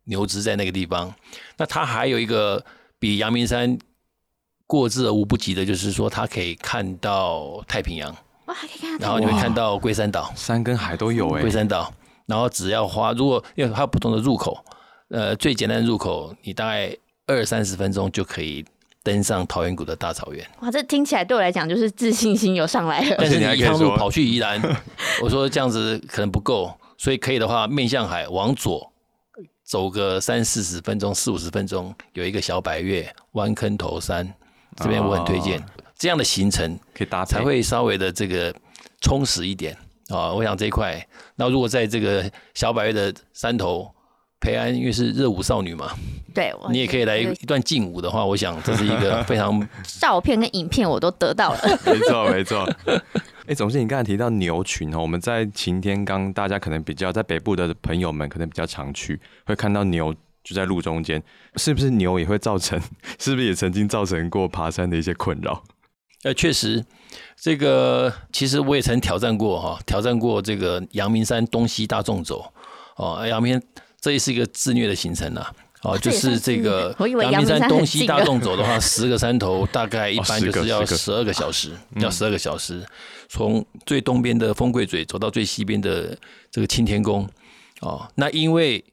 [0.06, 1.14] 牛只在那个地方。
[1.58, 2.64] 那它还有一个
[3.00, 3.78] 比阳明山
[4.66, 8.16] 过之而无不及的，就是说它可以看到太平洋，
[8.52, 11.92] 哇，还可以看到然后你会哇看到龟山岛，山跟海都有哎、龟山岛，
[12.26, 14.62] 然后只要花，如果因为它有不同的入口，
[15.10, 16.94] 呃，最简单的入口你大概
[17.28, 18.66] 二三十分钟就可以
[19.04, 20.46] 登上桃源谷的大草原。
[20.60, 23.16] 哇，这听起来对我来讲就是自信心有上来了。
[23.18, 24.62] 但是你还可以说你一趟路跑去宜兰，
[25.24, 28.92] 我说这样子可能不够，所以可以的话，面向海往左
[29.64, 34.34] 走个三四十分钟、四五十分钟，有一个小百岳弯坑头山，
[34.76, 35.64] 这边我很推荐、
[36.02, 38.52] 这样的行程，可以搭配才会稍微的这个
[39.02, 39.78] 充实一点
[40.10, 40.34] 啊。
[40.34, 43.94] 我想这一块，那如果在这个小百岳的山头。
[44.44, 45.92] 培安因为是热舞少女嘛，
[46.34, 49.68] 对，你也可以来一段劲舞的话，我想这是一个非 常
[50.00, 51.60] 照片跟影片我都得到了。
[51.86, 52.68] 没错， 没错。
[53.46, 60.12] 哎，总之你刚才提到牛群哦，我们在晴天岗，大家可能比较在北部的朋友们可能比较常去，会看到牛
[60.44, 61.22] 就在路中间，
[61.58, 62.82] 是不是牛也会造成？
[63.20, 65.64] 是不是也曾经造成过爬山的一些困扰？
[66.24, 66.86] 呃，确实，
[67.40, 72.54] 这个其实我也曾挑战过哈，挑战过这个阳明山东西大纵走
[72.96, 73.60] 哦，阳明
[74.00, 75.44] 这也是一个自虐的行程呐、
[75.82, 82.86] 哦，就是这个阳明山东西大近了纵走的话，十个山头大概一哦10个般就是要10个十二个小时，要十二个小时，
[83.28, 86.16] 从最东边的丰贵嘴走到最西边的
[86.52, 87.28] 这个青天宫
[87.80, 88.08] 哦。
[88.14, 88.84] 那因为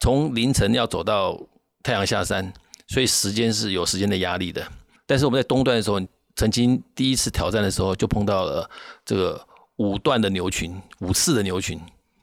[0.00, 1.38] 从凌晨要走到
[1.82, 2.50] 太阳下山，
[2.88, 4.66] 所以时间是有时间的压力的。
[5.06, 6.00] 但是我们在东段的时候，
[6.36, 8.68] 曾经第一次挑战的时候，就碰到了
[9.04, 9.40] 这个
[9.76, 11.80] 五段的牛群，五次的牛群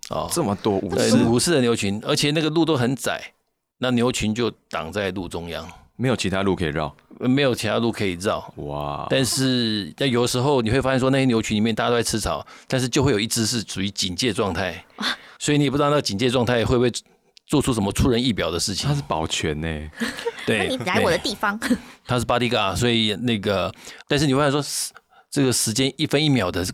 [0.10, 3.22] 哦，这么多五对，次，五次的牛群，而且那个路都很窄，
[3.78, 6.94] 那牛群就挡在路中央，没有其他路可以绕。
[7.20, 8.52] 没有其他路可以绕。
[8.56, 14.84] 哇，但是，那有时候你会发现说，那些牛群里面大家都在吃草，但是就会有一只是处于警戒状态，
[15.38, 16.92] 所以你也不知道那个警戒状态会不会
[17.52, 18.88] 做出什么出人意表的事情。
[18.88, 18.96] 他。
[18.96, 19.68] 是保全呢，
[20.48, 21.60] 对，你来我的地方，
[22.08, 23.70] 他是 bodyguard，所以那个，
[24.08, 24.94] 但是你会发现说，时
[25.30, 26.74] 这个时间一分一秒的这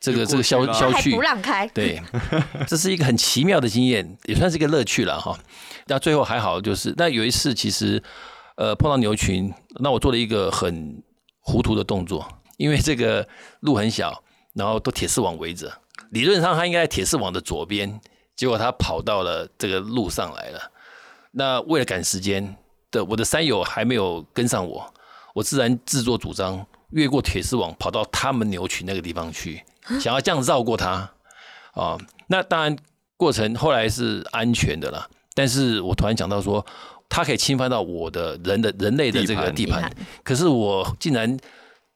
[0.00, 1.14] 这个这个消消去。
[1.14, 1.66] 不，让开。
[1.68, 2.00] 对，
[2.66, 5.38] 这是一个很奇妙的经验，也算是一个乐趣了哈。
[5.88, 8.02] 那最后还好，就是那有一次其实
[8.56, 11.02] 呃碰到牛群，那我做了一个很
[11.40, 13.26] 糊涂的动作，因为这个
[13.60, 14.22] 路很小，
[14.54, 15.72] 然后都铁丝网围着，
[16.10, 18.00] 理论上它应该在铁丝网的左边，
[18.36, 20.70] 结果他跑到了这个路上来了。
[21.32, 22.56] 那为了赶时间
[22.90, 24.94] 的，我的山友还没有跟上我，
[25.34, 29.62] 我自然自作主张越过铁丝网，跑到他们牛群那个地方去，
[30.00, 31.10] 想要这样绕过他
[31.72, 31.98] 啊。
[32.28, 32.76] 那当然
[33.16, 36.64] 过程后来是安全的了，但是我突然想到说，
[37.08, 39.92] 他可以侵犯到我的人的人类的这个地盘，
[40.22, 41.36] 可是我竟然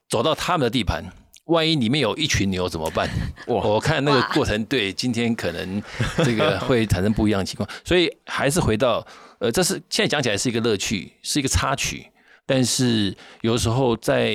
[0.09, 1.03] 走到他们的地盘。
[1.49, 3.09] 万一里面有一群牛怎么办？
[3.45, 5.81] 我看那个过程，对今天可能
[6.23, 9.05] 这个会产生不一样的情况，所以还是回到，
[9.39, 12.05] 呃，这是现在讲起来是一个乐趣，是一个插曲，
[12.45, 14.33] 但是有时候在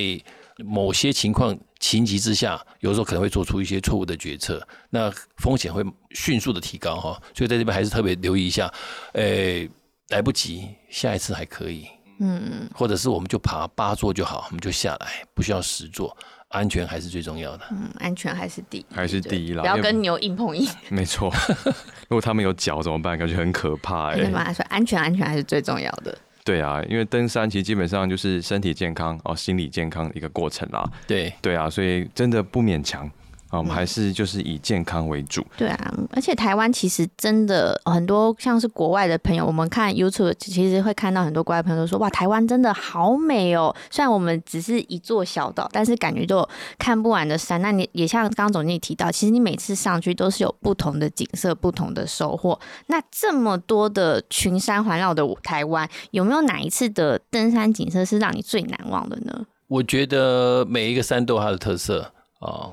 [0.59, 8.73] 某些情况情急之下，有时候可能会做出一些错误的决策，那风险会迅速的提高哈，所以在这边还是特别留意一下，
[9.15, 9.69] 诶，
[10.09, 11.87] 来不及，下一次还可以，
[12.21, 16.17] 嗯，或者是我们就爬八座就好，我们就下来，不需要十座。
[16.55, 17.65] 安全还是最重要的。
[17.71, 19.63] 嗯，安全还是第一，还是第一啦。
[19.63, 20.67] 不要跟牛硬碰硬。
[20.89, 21.33] 没错，
[22.09, 23.19] 如果他们有脚怎么办？
[23.19, 24.19] 感觉很可怕哎。
[24.55, 26.17] 说安全，安全还是最重要的。
[26.45, 30.85] 对啊，因为登山其实基本上就是身体健康哦，心理健康一个过程啦。
[31.07, 33.11] 对对啊，所以真的不勉强。
[33.59, 35.45] 我们还是就是以健康为主。
[35.57, 47.61] 对啊，而且台湾其实真的很多，像是国外的朋友，我们看 YouTube 其实会看到很多国外朋友都说：“哇，台湾真的好美哦！”虽然我们只是一座小岛，但是感觉都有看不完的山。
[47.63, 52.59] 那你也像刚刚总经理提到，其实你每次上去都是有不同的景色、不同的收获。
[52.87, 59.47] 那这么多的群山环绕的台湾，有没有哪一次的登山景色是让你最难忘的呢？
[59.69, 62.71] 我觉得每一个山都有它的特色啊。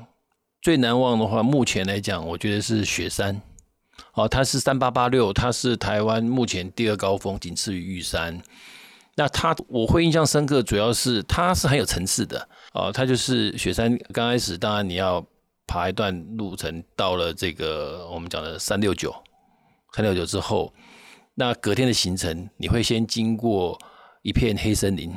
[0.62, 3.42] 最难忘的话，目前来讲，我觉得是雪山。
[4.14, 8.40] 哦，它是三八八六，它是台湾目前第二高峰，仅次于玉山。
[9.16, 12.48] 那它我会印象深刻，主要是它是很有层次的。
[12.74, 15.24] 哦，它就是雪山刚开始，当然你要
[15.66, 19.12] 爬一段路程，到了这个我们讲的三六九，
[19.92, 20.72] 三六九之后，
[21.34, 23.76] 那隔天的行程，你会先经过
[24.22, 25.12] 一片黑森林。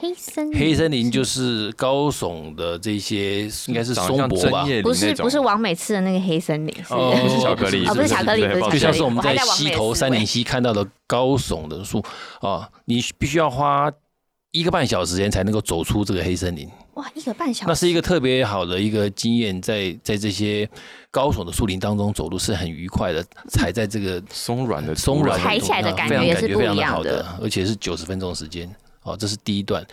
[0.00, 0.58] 黑森林。
[0.58, 4.66] 黑森林就是高耸的这些，应该是松柏吧？
[4.82, 12.02] 不是不是王美吃的那个黑森林，是巧克力，不是巧克力，就像是我们在溪头三林溪看到的高耸的树
[12.40, 13.92] 啊，你必须要花
[14.52, 16.66] 一个半小时间才能够走出这个黑森林。
[16.94, 20.68] 哇，一个半小时，那是一个特别好的一个经验，在在这些
[21.10, 28.68] 高耸的树林当中走路是很愉快的，踩在这个松软的松软踩起来的感觉也是不一样的，而且是九十分钟时间。
[29.02, 29.86] 哦，这是第一段。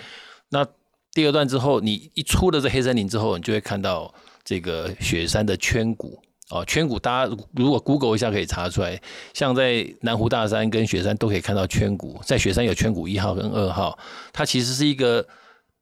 [0.49, 0.65] 那
[1.13, 6.21] 第二段之后，你一出了这黑森林之后，你就会看到这个雪山的圈谷。
[6.49, 9.01] 哦，圈谷大家如果 Google 一下可以查出来，
[9.33, 12.21] 像在南湖大山跟雪山都可以看到圈谷。
[12.23, 13.97] 在雪山有圈谷一号跟二号，
[14.31, 15.25] 它其实是一个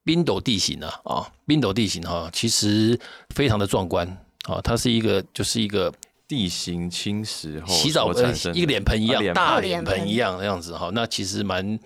[0.03, 0.99] 冰斗地形啊。
[1.03, 2.99] 啊，冰斗地形哈，其实
[3.35, 4.07] 非常的壮观。
[4.47, 5.93] 啊，它是一个就是一个
[6.27, 11.77] 地形侵蚀后洗澡呃一个脸盆一样大脸盆一样那样子哈，那其实蛮。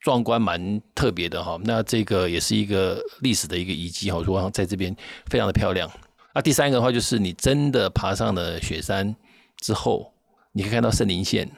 [0.00, 4.94] 壮观蛮特别的哈，那这个也是一个历史的一个遗迹哈，说在这边
[5.26, 5.90] 非常的漂亮。
[6.34, 9.14] 那第三个的话就是你真的爬上了雪山
[9.58, 10.12] 之后，
[10.52, 11.50] 你可以看到圣林线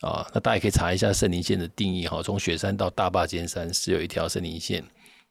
[0.00, 4.84] 啊，那大家可以查一下圣林线的定义哈，从雪山到大坝尖山是有一条圣林线。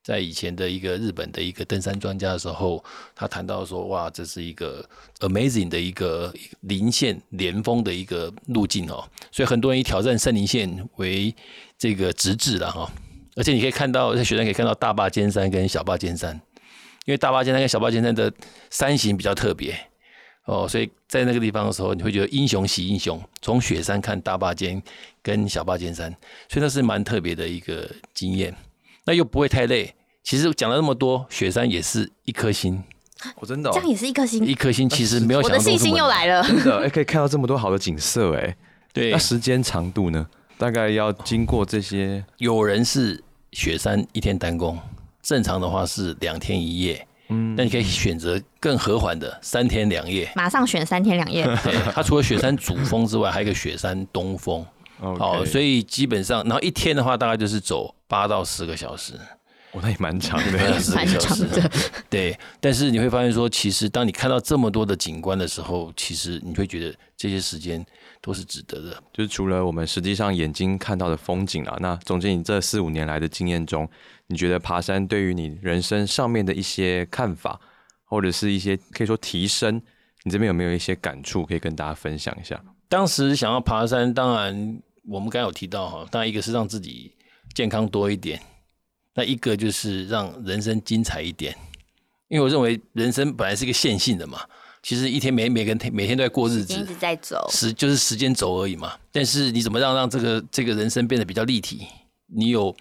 [0.03, 2.81] 在以前的一个日本的一个登山专家的时候，
[3.13, 4.87] 他谈到说：“哇，这是一个
[5.19, 9.03] amazing 的一个林线连峰的一个路径哦。”
[9.33, 11.35] 所以很多人以挑战圣林线为
[11.77, 12.91] 这个直至了哈。
[13.35, 16.33] 而且你可以看到，在雪山可以看到大坝尖山跟小坝尖山，
[17.05, 18.31] 因为大坝尖山跟小坝尖山的
[18.71, 19.77] 山形比较特别
[20.45, 23.21] 哦，所以在那个地方的时候，你会觉得英雄惜英雄。
[23.41, 24.81] 从雪山看大坝尖
[25.21, 26.09] 跟小坝尖山，
[26.49, 28.55] 所以那是蛮特别的一个经验。
[29.05, 29.93] 那又不会太累。
[30.23, 32.83] 其实讲了那么多，雪山也是一颗星。
[33.35, 34.45] 我真的这样也是一颗星。
[34.45, 36.43] 一颗星其实没有想我的信心又来了。
[36.43, 38.55] 真的，哎，可以看到这么多好的景色，哎。
[38.93, 39.11] 对。
[39.11, 40.27] 那时间长度呢？
[40.57, 42.23] 大概要经过这些。
[42.37, 44.77] 有人是雪山一天单攻，
[45.21, 47.07] 正常的话是两天一夜。
[47.29, 47.55] 嗯。
[47.55, 50.31] 那你可以选择更和缓的三天两夜。
[50.35, 51.43] 马上选三天两夜。
[51.63, 51.73] 对。
[51.93, 54.65] 它除了雪山主峰之外，还有一个雪山东峰。
[54.99, 55.45] 哦。
[55.45, 59.13] 所以基本上，然后一天的话，大概就是走八到十个小时。
[59.79, 60.51] 那也蛮长的，
[60.95, 61.71] 蛮长的。
[62.09, 67.85] 对，但是你会发现说，其实当你看到这么多的景观的时候，其实你会觉得这些时间
[68.27, 69.03] 都是值得的。
[69.13, 73.89] 就是除了我们实际上眼睛看到的风景啊，那总结你这四五年来的经验中，
[74.27, 77.59] 你觉得爬山对于你人生上面的一些看法，
[78.03, 79.81] 或者是一些可以说提升，
[80.23, 82.61] 你这边有没有一些感触可以跟大家分享一下？
[82.89, 87.15] 当时想要爬山，当然我们刚有提到哈，当然一个是让自己
[87.55, 88.39] 健康多一点。
[89.19, 91.55] 那一个就是让人生精彩一点，
[92.27, 94.41] 因为我认为人生本来是一个线性的嘛，
[94.87, 98.93] 其实一天每每个人每天都在过日子一，直在走，时就是时间走而已嘛。
[99.11, 101.85] 但是你怎么让让这个这个人生变得比较立体？
[102.27, 102.73] 你有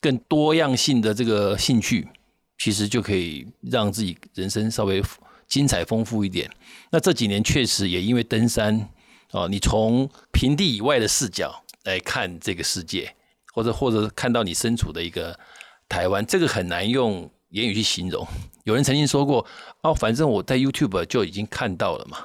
[0.00, 2.08] 更多样性的这个兴趣，
[2.56, 5.02] 其实就可以让自己人生稍微
[5.46, 6.50] 精彩丰富一点。
[6.92, 8.88] 那这几年确实也因为登山
[9.32, 13.14] 哦，你从平地以外的视角来看这个世界，
[13.52, 15.38] 或者或者看到你身处的一个
[15.90, 18.26] 台湾，这个很难用言语去形容。
[18.64, 19.46] 有人曾经说过，
[19.82, 22.18] 哦，反正我在 YouTube 就已经看到了嘛。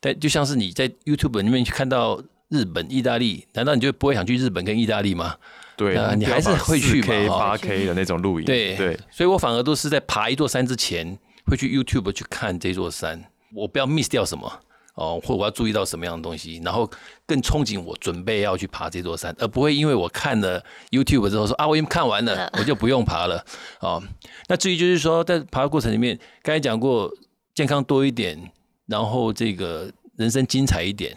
[0.00, 5.36] 但就像是你在 YouTube 里面去看到日本、意大利，难道你就不会想去日本跟意大利吗？
[5.74, 14.60] 对啊你还是会去嘛 K 八 K 的那种露营，对对，所以我反而都是在爬一座山之前，会去 YouTube 去看这座山，我不要 miss 掉什么
[14.94, 16.88] 哦，或我要注意到什么样的东西，然后
[17.26, 23.42] 更憧憬我准备要去爬这座山，而不会因为我看了 YouTube 之后说啊，我已经看完了，我就不用爬了
[23.80, 24.02] 哦。
[24.48, 27.10] 那至于就是说，在爬的过程里面，刚才讲过
[27.54, 28.52] 健康多一点，
[28.86, 31.16] 然后这个人生精彩一点。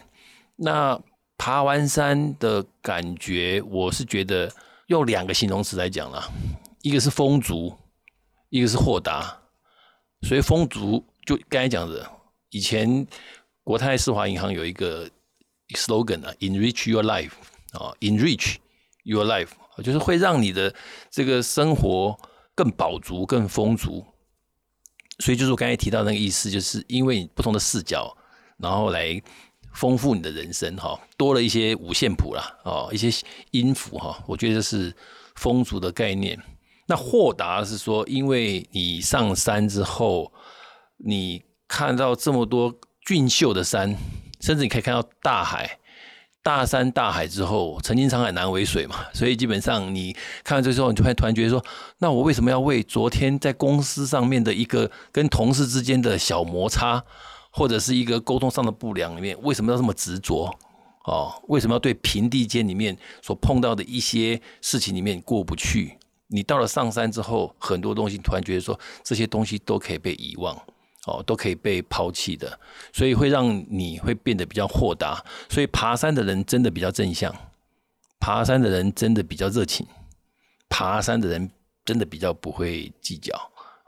[0.56, 0.98] 那
[1.36, 4.50] 爬完山的感觉，我是觉得
[4.86, 6.26] 用两个形容词来讲啦，
[6.80, 7.76] 一个是丰足，
[8.48, 9.38] 一个是豁达。
[10.22, 12.10] 所以丰足就刚才讲的，
[12.48, 13.06] 以前
[13.66, 15.10] 国泰世华银行有一个
[15.70, 17.32] slogan 啊，enrich your life
[17.72, 18.58] 啊，enrich
[19.02, 19.48] your life，
[19.82, 20.72] 就是会让你的
[21.10, 22.16] 这个生活
[22.54, 24.06] 更饱足、更丰足。
[25.18, 28.16] 所以就是我刚才提到那个意思，就是因为你不同的视角，
[28.58, 29.20] 然后来
[29.74, 33.10] 丰富你的人生哈，多了一些五线谱啦，哦，一些
[33.50, 34.94] 音符哈，我觉得这是
[35.34, 36.40] 丰足的概念。
[36.86, 40.32] 那豁达是说，因为你上山之后，
[40.98, 42.72] 你看到这么多
[43.06, 43.96] 俊秀的山，
[44.40, 45.78] 甚至你可以看到大海。
[46.42, 51.64] 大山大海之后，曾经沧海难为水嘛，所以基本上你看完这之后，你就会突然觉得说，
[51.98, 57.04] 那我为什么要为昨天在公司上面的一个跟同事之间的小摩擦，
[57.50, 60.52] 或者是一个沟通上的不良里面，为什么要这么执着？
[61.04, 65.96] 哦，为什么要对平地间里面所碰到的一些事情里面过不去？
[66.26, 70.56] 你到了上山之后，很多东西突然觉得说，这些东西都可以被遗忘。
[71.06, 72.58] 哦，都可以被抛弃的，
[72.92, 75.24] 所以会让你会变得比较豁达。
[75.48, 77.34] 所以爬山的人真的比较正向，
[78.18, 79.86] 爬山的人真的比较热情，
[80.68, 81.48] 爬山的人
[81.84, 83.34] 真的比较不会计较。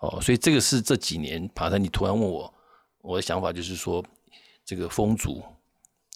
[0.01, 2.55] 哦，所以这个是这几年爬山，你突然问我，
[3.01, 4.05] 我的想法就是说，
[4.65, 5.43] 这个风足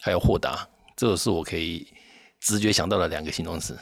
[0.01, 1.87] 还有豁达，这个是我可以
[2.39, 3.77] 直觉想到的两个形容词。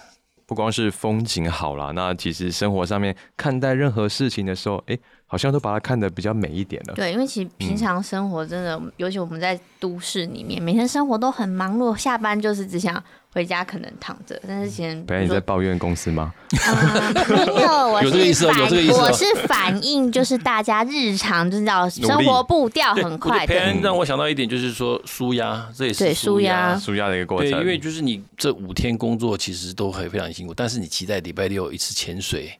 [0.50, 6.94] 不光是风景好啦，那其实生活上面看待任何事情的时候，哎，好像都把它看得比较美一点了。
[6.94, 13.00] 对，因为其实平常生活真的，尤其我们在都市里面，每天生活都很忙碌，下班就是只想
[13.32, 14.40] 回家，可能躺着。
[14.46, 16.32] 但是其实，本来你在抱怨公司吗？
[16.66, 23.54] 啊，没有，我有这个意思哦是反，有这个意思哦我是反映就是大家日常就是要生活步调很快的。
[23.82, 27.60] 让我想到一点，就是说舒压，这也是对舒压舒压的一个过程对，程。
[27.60, 32.52] 因为就是你这五天工作其实都很非常辛苦，但是你期待礼拜六一次潜水，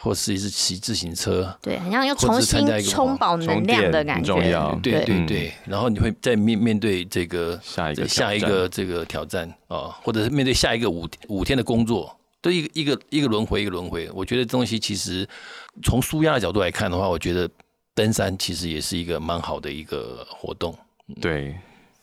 [0.00, 4.32] 或是一次骑自行车，对，好像又重新充饱能量的感觉。
[4.32, 14.08] 很重要对对对对，然后你会再面面对这个下一个下一个这个挑战啊，或者是面对下一个五五天的工作，都一个一个一个轮回一个轮回。
[14.14, 15.28] 我觉得这东西其实
[15.82, 17.50] 从舒压的角度来看的话，我觉得
[17.94, 20.72] 登山其实也是一个蛮好的一个活动。
[21.20, 21.56] 对，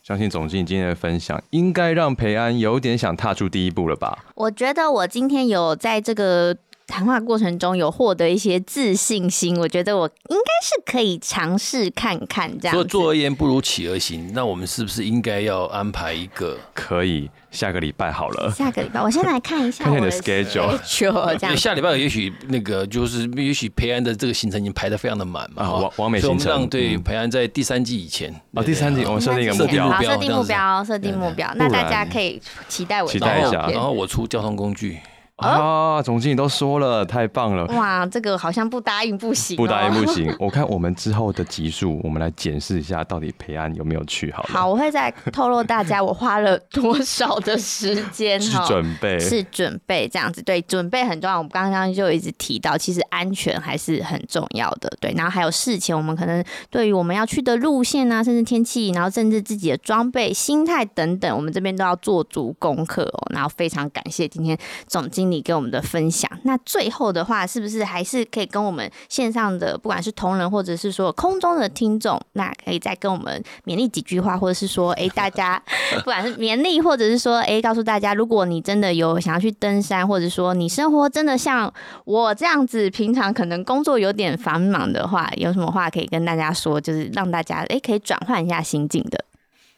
[0.04, 4.26] 相信总经理今天的分享，应该让培安有点想踏出第一步了吧？
[4.36, 12.90] 我觉得我今天有在这个谈话过程中有获得一些自信心，我觉得我应该是可以尝试看看这样说子。
[12.90, 16.58] 坐而言不如起而行，那我们是不是应该要安排一个？
[16.74, 18.52] 可以，下个礼拜好了。
[18.52, 26.52] 下个礼拜，我先来看一下 看看你的我的 schedule schedule，这样下礼拜也许那个就是也许培安的这个行程已经排的非常的满嘛，啊哈完完美行程。
[26.52, 27.04] 让对嗯。
[27.04, 28.32] 培安在第三季以前。
[28.54, 33.68] 啊，第三季我们设定一个目标设定目，标，设定目标，那大家可以期待我期待一下。
[33.70, 35.00] 然后我出交通工具，
[35.38, 37.66] 啊，总经理都说了，太棒了。
[37.76, 40.06] 哇，这个好像不答应不行、哦，不答应不。
[40.12, 44.50] 行， 我看我们之后的集数，我们来检视一下，到底培安有没有去好了。
[44.50, 48.58] 好，我会再透露大家我花了多少的时间是。
[48.66, 51.38] 准备，是准备这样子，对，准备很重要。
[51.38, 55.14] 我们刚刚就一直提到，其实安全还是很重要的，对。
[55.18, 63.28] 然后还有事前，我们可能对于我们要去的路线啊，甚至天气，然后甚至自己的装备、心态等等，我们这边都要做足功课哦。
[63.32, 64.58] 然后非常感谢今天
[64.88, 66.30] 总经经理给我们的分享。
[66.44, 75.62] 那最后的话，是不是还是可以跟我们线上的不管是同仁或者是说空中的听众，那可以再跟我们勉励几句话，或者是说，哎， 大家
[75.96, 81.74] 不管是勉励，或者是说，哎，告诉大家，如果你真的有想要去登山，或者说你生活真的像
[82.04, 89.26] 我这样子，平常可能工作有点繁忙的话，有什么话可以跟大家说，就是让大家哎可以转换一下心境的。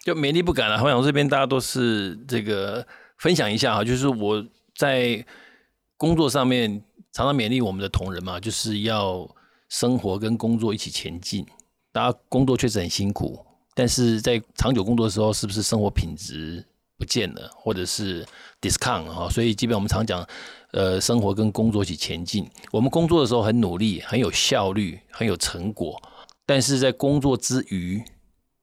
[0.04, 2.86] 就勉励不敢了，我想这边大家都是这个
[3.18, 4.46] 分享一下哈，就是我
[4.78, 5.26] 在
[5.98, 9.28] 工作上面常常勉励我们的同仁嘛，就是要
[9.70, 11.46] 生活跟工作一起前进。
[11.92, 16.64] 大家工作确实很辛苦，但是在长久工作的时候，是不是生活品质
[16.98, 18.24] 不见了，或者是
[18.62, 19.28] discount 哈？
[19.30, 20.24] 所以基本我们常讲，
[20.72, 22.48] 呃，生活跟工作一起前进。
[22.72, 26.00] 我们工作的时候很努力，很有效率，很有成果，
[26.46, 28.04] 但是在工作之余。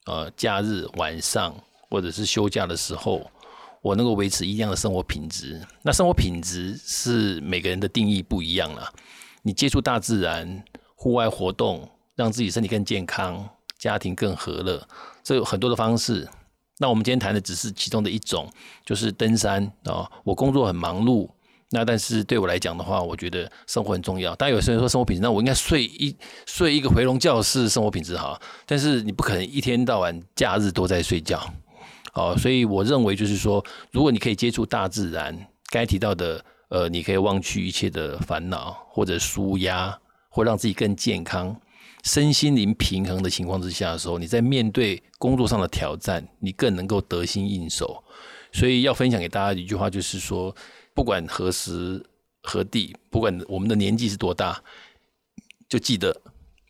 [0.06, 1.56] 呃，假日晚上
[1.88, 3.22] 或者是休假的时候，
[3.84, 5.60] 我能够维持一样的生活品质。
[5.82, 8.90] 那生活品质是每个人的定义不一样了。
[9.42, 10.64] 你接触大自然、
[10.94, 14.88] 户外活动，让自己身体更健康，家庭更和乐，
[15.22, 16.26] 这有很多的方式。
[16.78, 18.50] 那我们今天谈的只是其中的一种，
[18.86, 20.10] 就是登山啊。
[20.24, 21.28] 我工作很忙碌。
[21.68, 24.34] 那但是对我来讲的话，我觉得生活很重要。
[24.36, 26.16] 当然有些人说生活品质，那我应该睡一
[26.48, 28.40] 睡一个回笼觉是生活品质好。
[28.64, 31.52] 但是你不可能一天到晚假日都在睡觉，
[32.14, 35.36] 哦，所以我认为就是说，如果你可以接触大自然，
[35.70, 39.98] 该提到的，呃，你可以忘去一切的烦恼或者舒压，
[40.28, 41.54] 或让自己更健康、
[42.04, 48.02] 身心灵平衡的情况之下的时候，你在面对工作上的挑战，你更能够得心应手。
[48.52, 50.54] 所以要分享给大家一句话，就是说。
[50.96, 52.00] 不管何时
[52.40, 54.62] 何地，不管我们的年纪是多大，
[55.68, 56.16] 就记得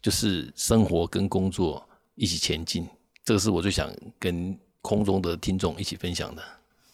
[0.00, 2.88] 就是生活跟工作一起前进。
[3.22, 6.42] 这个是我最想跟空中的听众一起分享的。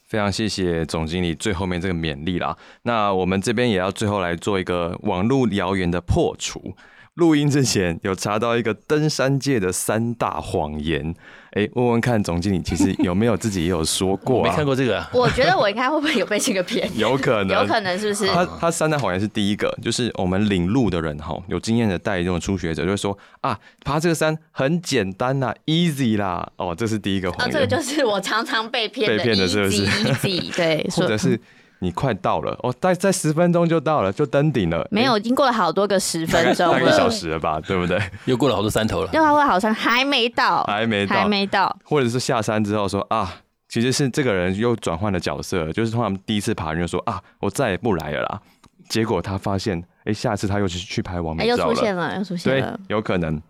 [0.06, 2.56] 非常谢谢总经理最后面这个勉励啦。
[2.82, 6.74] 那我们这边也要最后来做一个网络谣言的破除。
[7.20, 11.14] 录音之前有查到一个登山界的三大谎言。
[11.52, 14.42] 哎，问问看总经理，其实有没有自己也有说过？
[14.42, 15.04] 没看过这个。
[15.12, 16.88] 我觉得我应该会不会有被这个骗？
[16.96, 18.26] 有可能，有可能是不是？
[18.28, 26.48] 他他三大谎言是第一个，就是我们领路的人哈，有经验的带这种初学者就会说啊，爬这个山很简单呐，easy 啦。
[26.56, 27.52] 哦，这是第一个谎言。
[27.52, 31.38] 这个就是我常常被骗被骗的，是不是？easy 对， 或者是。
[31.82, 34.86] 你快到了哦，再再十分钟就到了，就登顶了。
[34.90, 37.98] 没有，已经过了好多个十分钟，半个小时了吧，对不对？
[38.26, 39.10] 又过了好多山头了。
[39.14, 41.74] 又过了好像，还没到，还没到，还没到。
[41.84, 48.40] 或者是下山之后说啊，其实是这个人又转换了角色，就是通常第一次爬人就说啊，我再也不来了啦。
[48.88, 51.68] 结果他发现，哎，下次他又去去拍完美照了。
[51.68, 52.78] 又出现了，又出现了。
[52.88, 53.40] 对，有可能。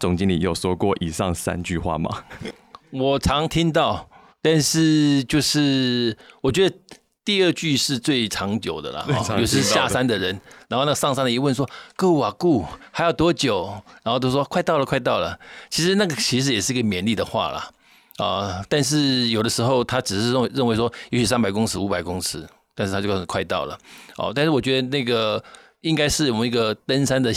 [0.00, 2.10] 总经理有说过以上三句话吗？
[2.90, 4.08] 我常听到，
[4.42, 6.74] 但是就是我觉得。
[7.28, 9.06] 第二句是最长久的了，
[9.38, 13.70] 有时下山的人，然后那上山的一问说：“Go 啊，Go，还要多久？”
[14.02, 17.70] 然后都说：“快到了，快到了。”其实那个其实也是一个勉励的话啦。
[18.16, 18.64] 啊。
[18.70, 23.78] 但是有的时候他只是认认为说，也许三百公尺、五百公尺，但是他就告诉快到了。
[24.16, 25.44] 哦，但是我觉得那个
[25.82, 27.30] 应该是我们一个登山的，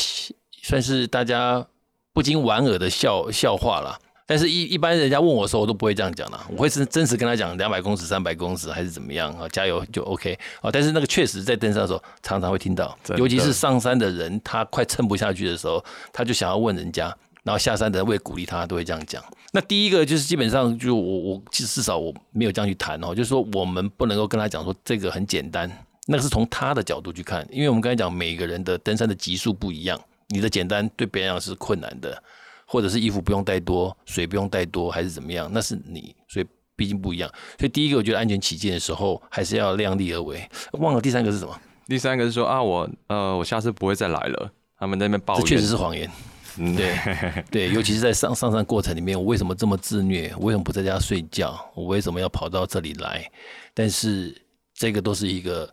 [0.64, 1.68] 算是大家
[2.14, 4.00] 不禁莞尔的笑笑话了。
[4.32, 6.40] 但是，一一般人家问我的时候，我都不会这样讲的。
[6.52, 9.46] 我会是真实跟他讲两百公尺、三百公尺还是怎么样啊？
[9.50, 10.72] 加油就 OK 啊！
[10.72, 17.14] 但是那个确实在登山的时候，常常会听到，尤其是上山的人，他快撑不下去的时候，他就想要问人家，
[17.44, 19.22] 然后下山的人为鼓励他，都会这样讲。
[19.52, 25.70] 那第一个就是基本上就我我至少我没有这样去谈哦，就是说我们不能够跟他讲说这个很简单，
[26.08, 32.24] 那个是从他的角度去看，因为我们刚才讲每个人的登山的级数不一样，你的简单对别人是困难的。
[32.72, 35.50] 或者是衣服不用带多，水不用带多，还是怎么样？
[35.52, 37.30] 那是你，所以毕竟不一样。
[37.60, 40.42] 所以第一个，我觉得安全起见的时候，还是要量力而为。
[40.80, 41.54] 忘了第三个是什么？
[41.86, 44.50] 第三个是说啊，我呃，我下次不会再来了。
[44.80, 46.10] 他们那边抱怨，这确实是谎言。
[46.56, 46.96] 对
[47.52, 50.34] 对，尤其是在上上山过程里面，我为什么这么自虐？
[50.38, 51.60] 我为什么不在家睡觉？
[51.76, 53.30] 我为什么要跑到这里来？
[53.74, 54.34] 但是
[54.74, 55.70] 这个都是一个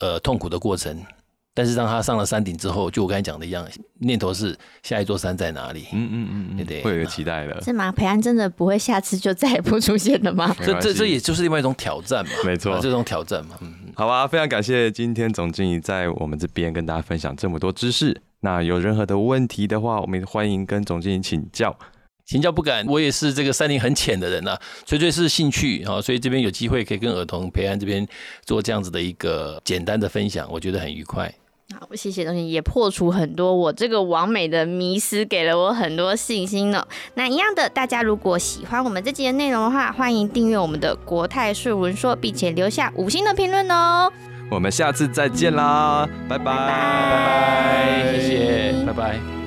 [0.00, 1.02] 呃痛苦的过程。
[1.54, 3.66] 但是当他上了山顶之后，就我刚才讲的一样，
[3.98, 5.86] 念头是下一座山在哪里？
[5.92, 7.60] 嗯嗯嗯嗯，对，会有一个期待的。
[7.60, 7.92] 是吗？
[7.92, 10.56] 培安真的不会下次就再也不出现了吗？
[10.60, 13.56] 这这这也就是另外一种挑战嘛，没错，这种挑战嘛。
[13.60, 18.18] 嗯，好吧，非常感谢今天总经理在我们这边跟大家分享这么多知识。
[18.40, 21.76] 那有任何的问题的话，我们欢迎跟总经理请教。
[22.24, 28.06] 请教不敢，我也是这个山林很浅的人呐，纯粹是兴趣啊，所以这边有机会可以跟儿童培安这边
[28.46, 31.32] 做这样子的一个简单的分享，我觉得很愉快。
[31.78, 36.86] 好，谢谢东西也破除很多我这个完美的迷思，给了我很多信心呢。
[37.14, 44.12] 那一样的，大家如果喜欢我们这集的内容的话，欢迎订阅我们的国泰税文说，并且留下五星的评论哦。
[44.50, 49.41] 我们下次再见啦，拜拜，拜拜拜，谢谢，拜拜。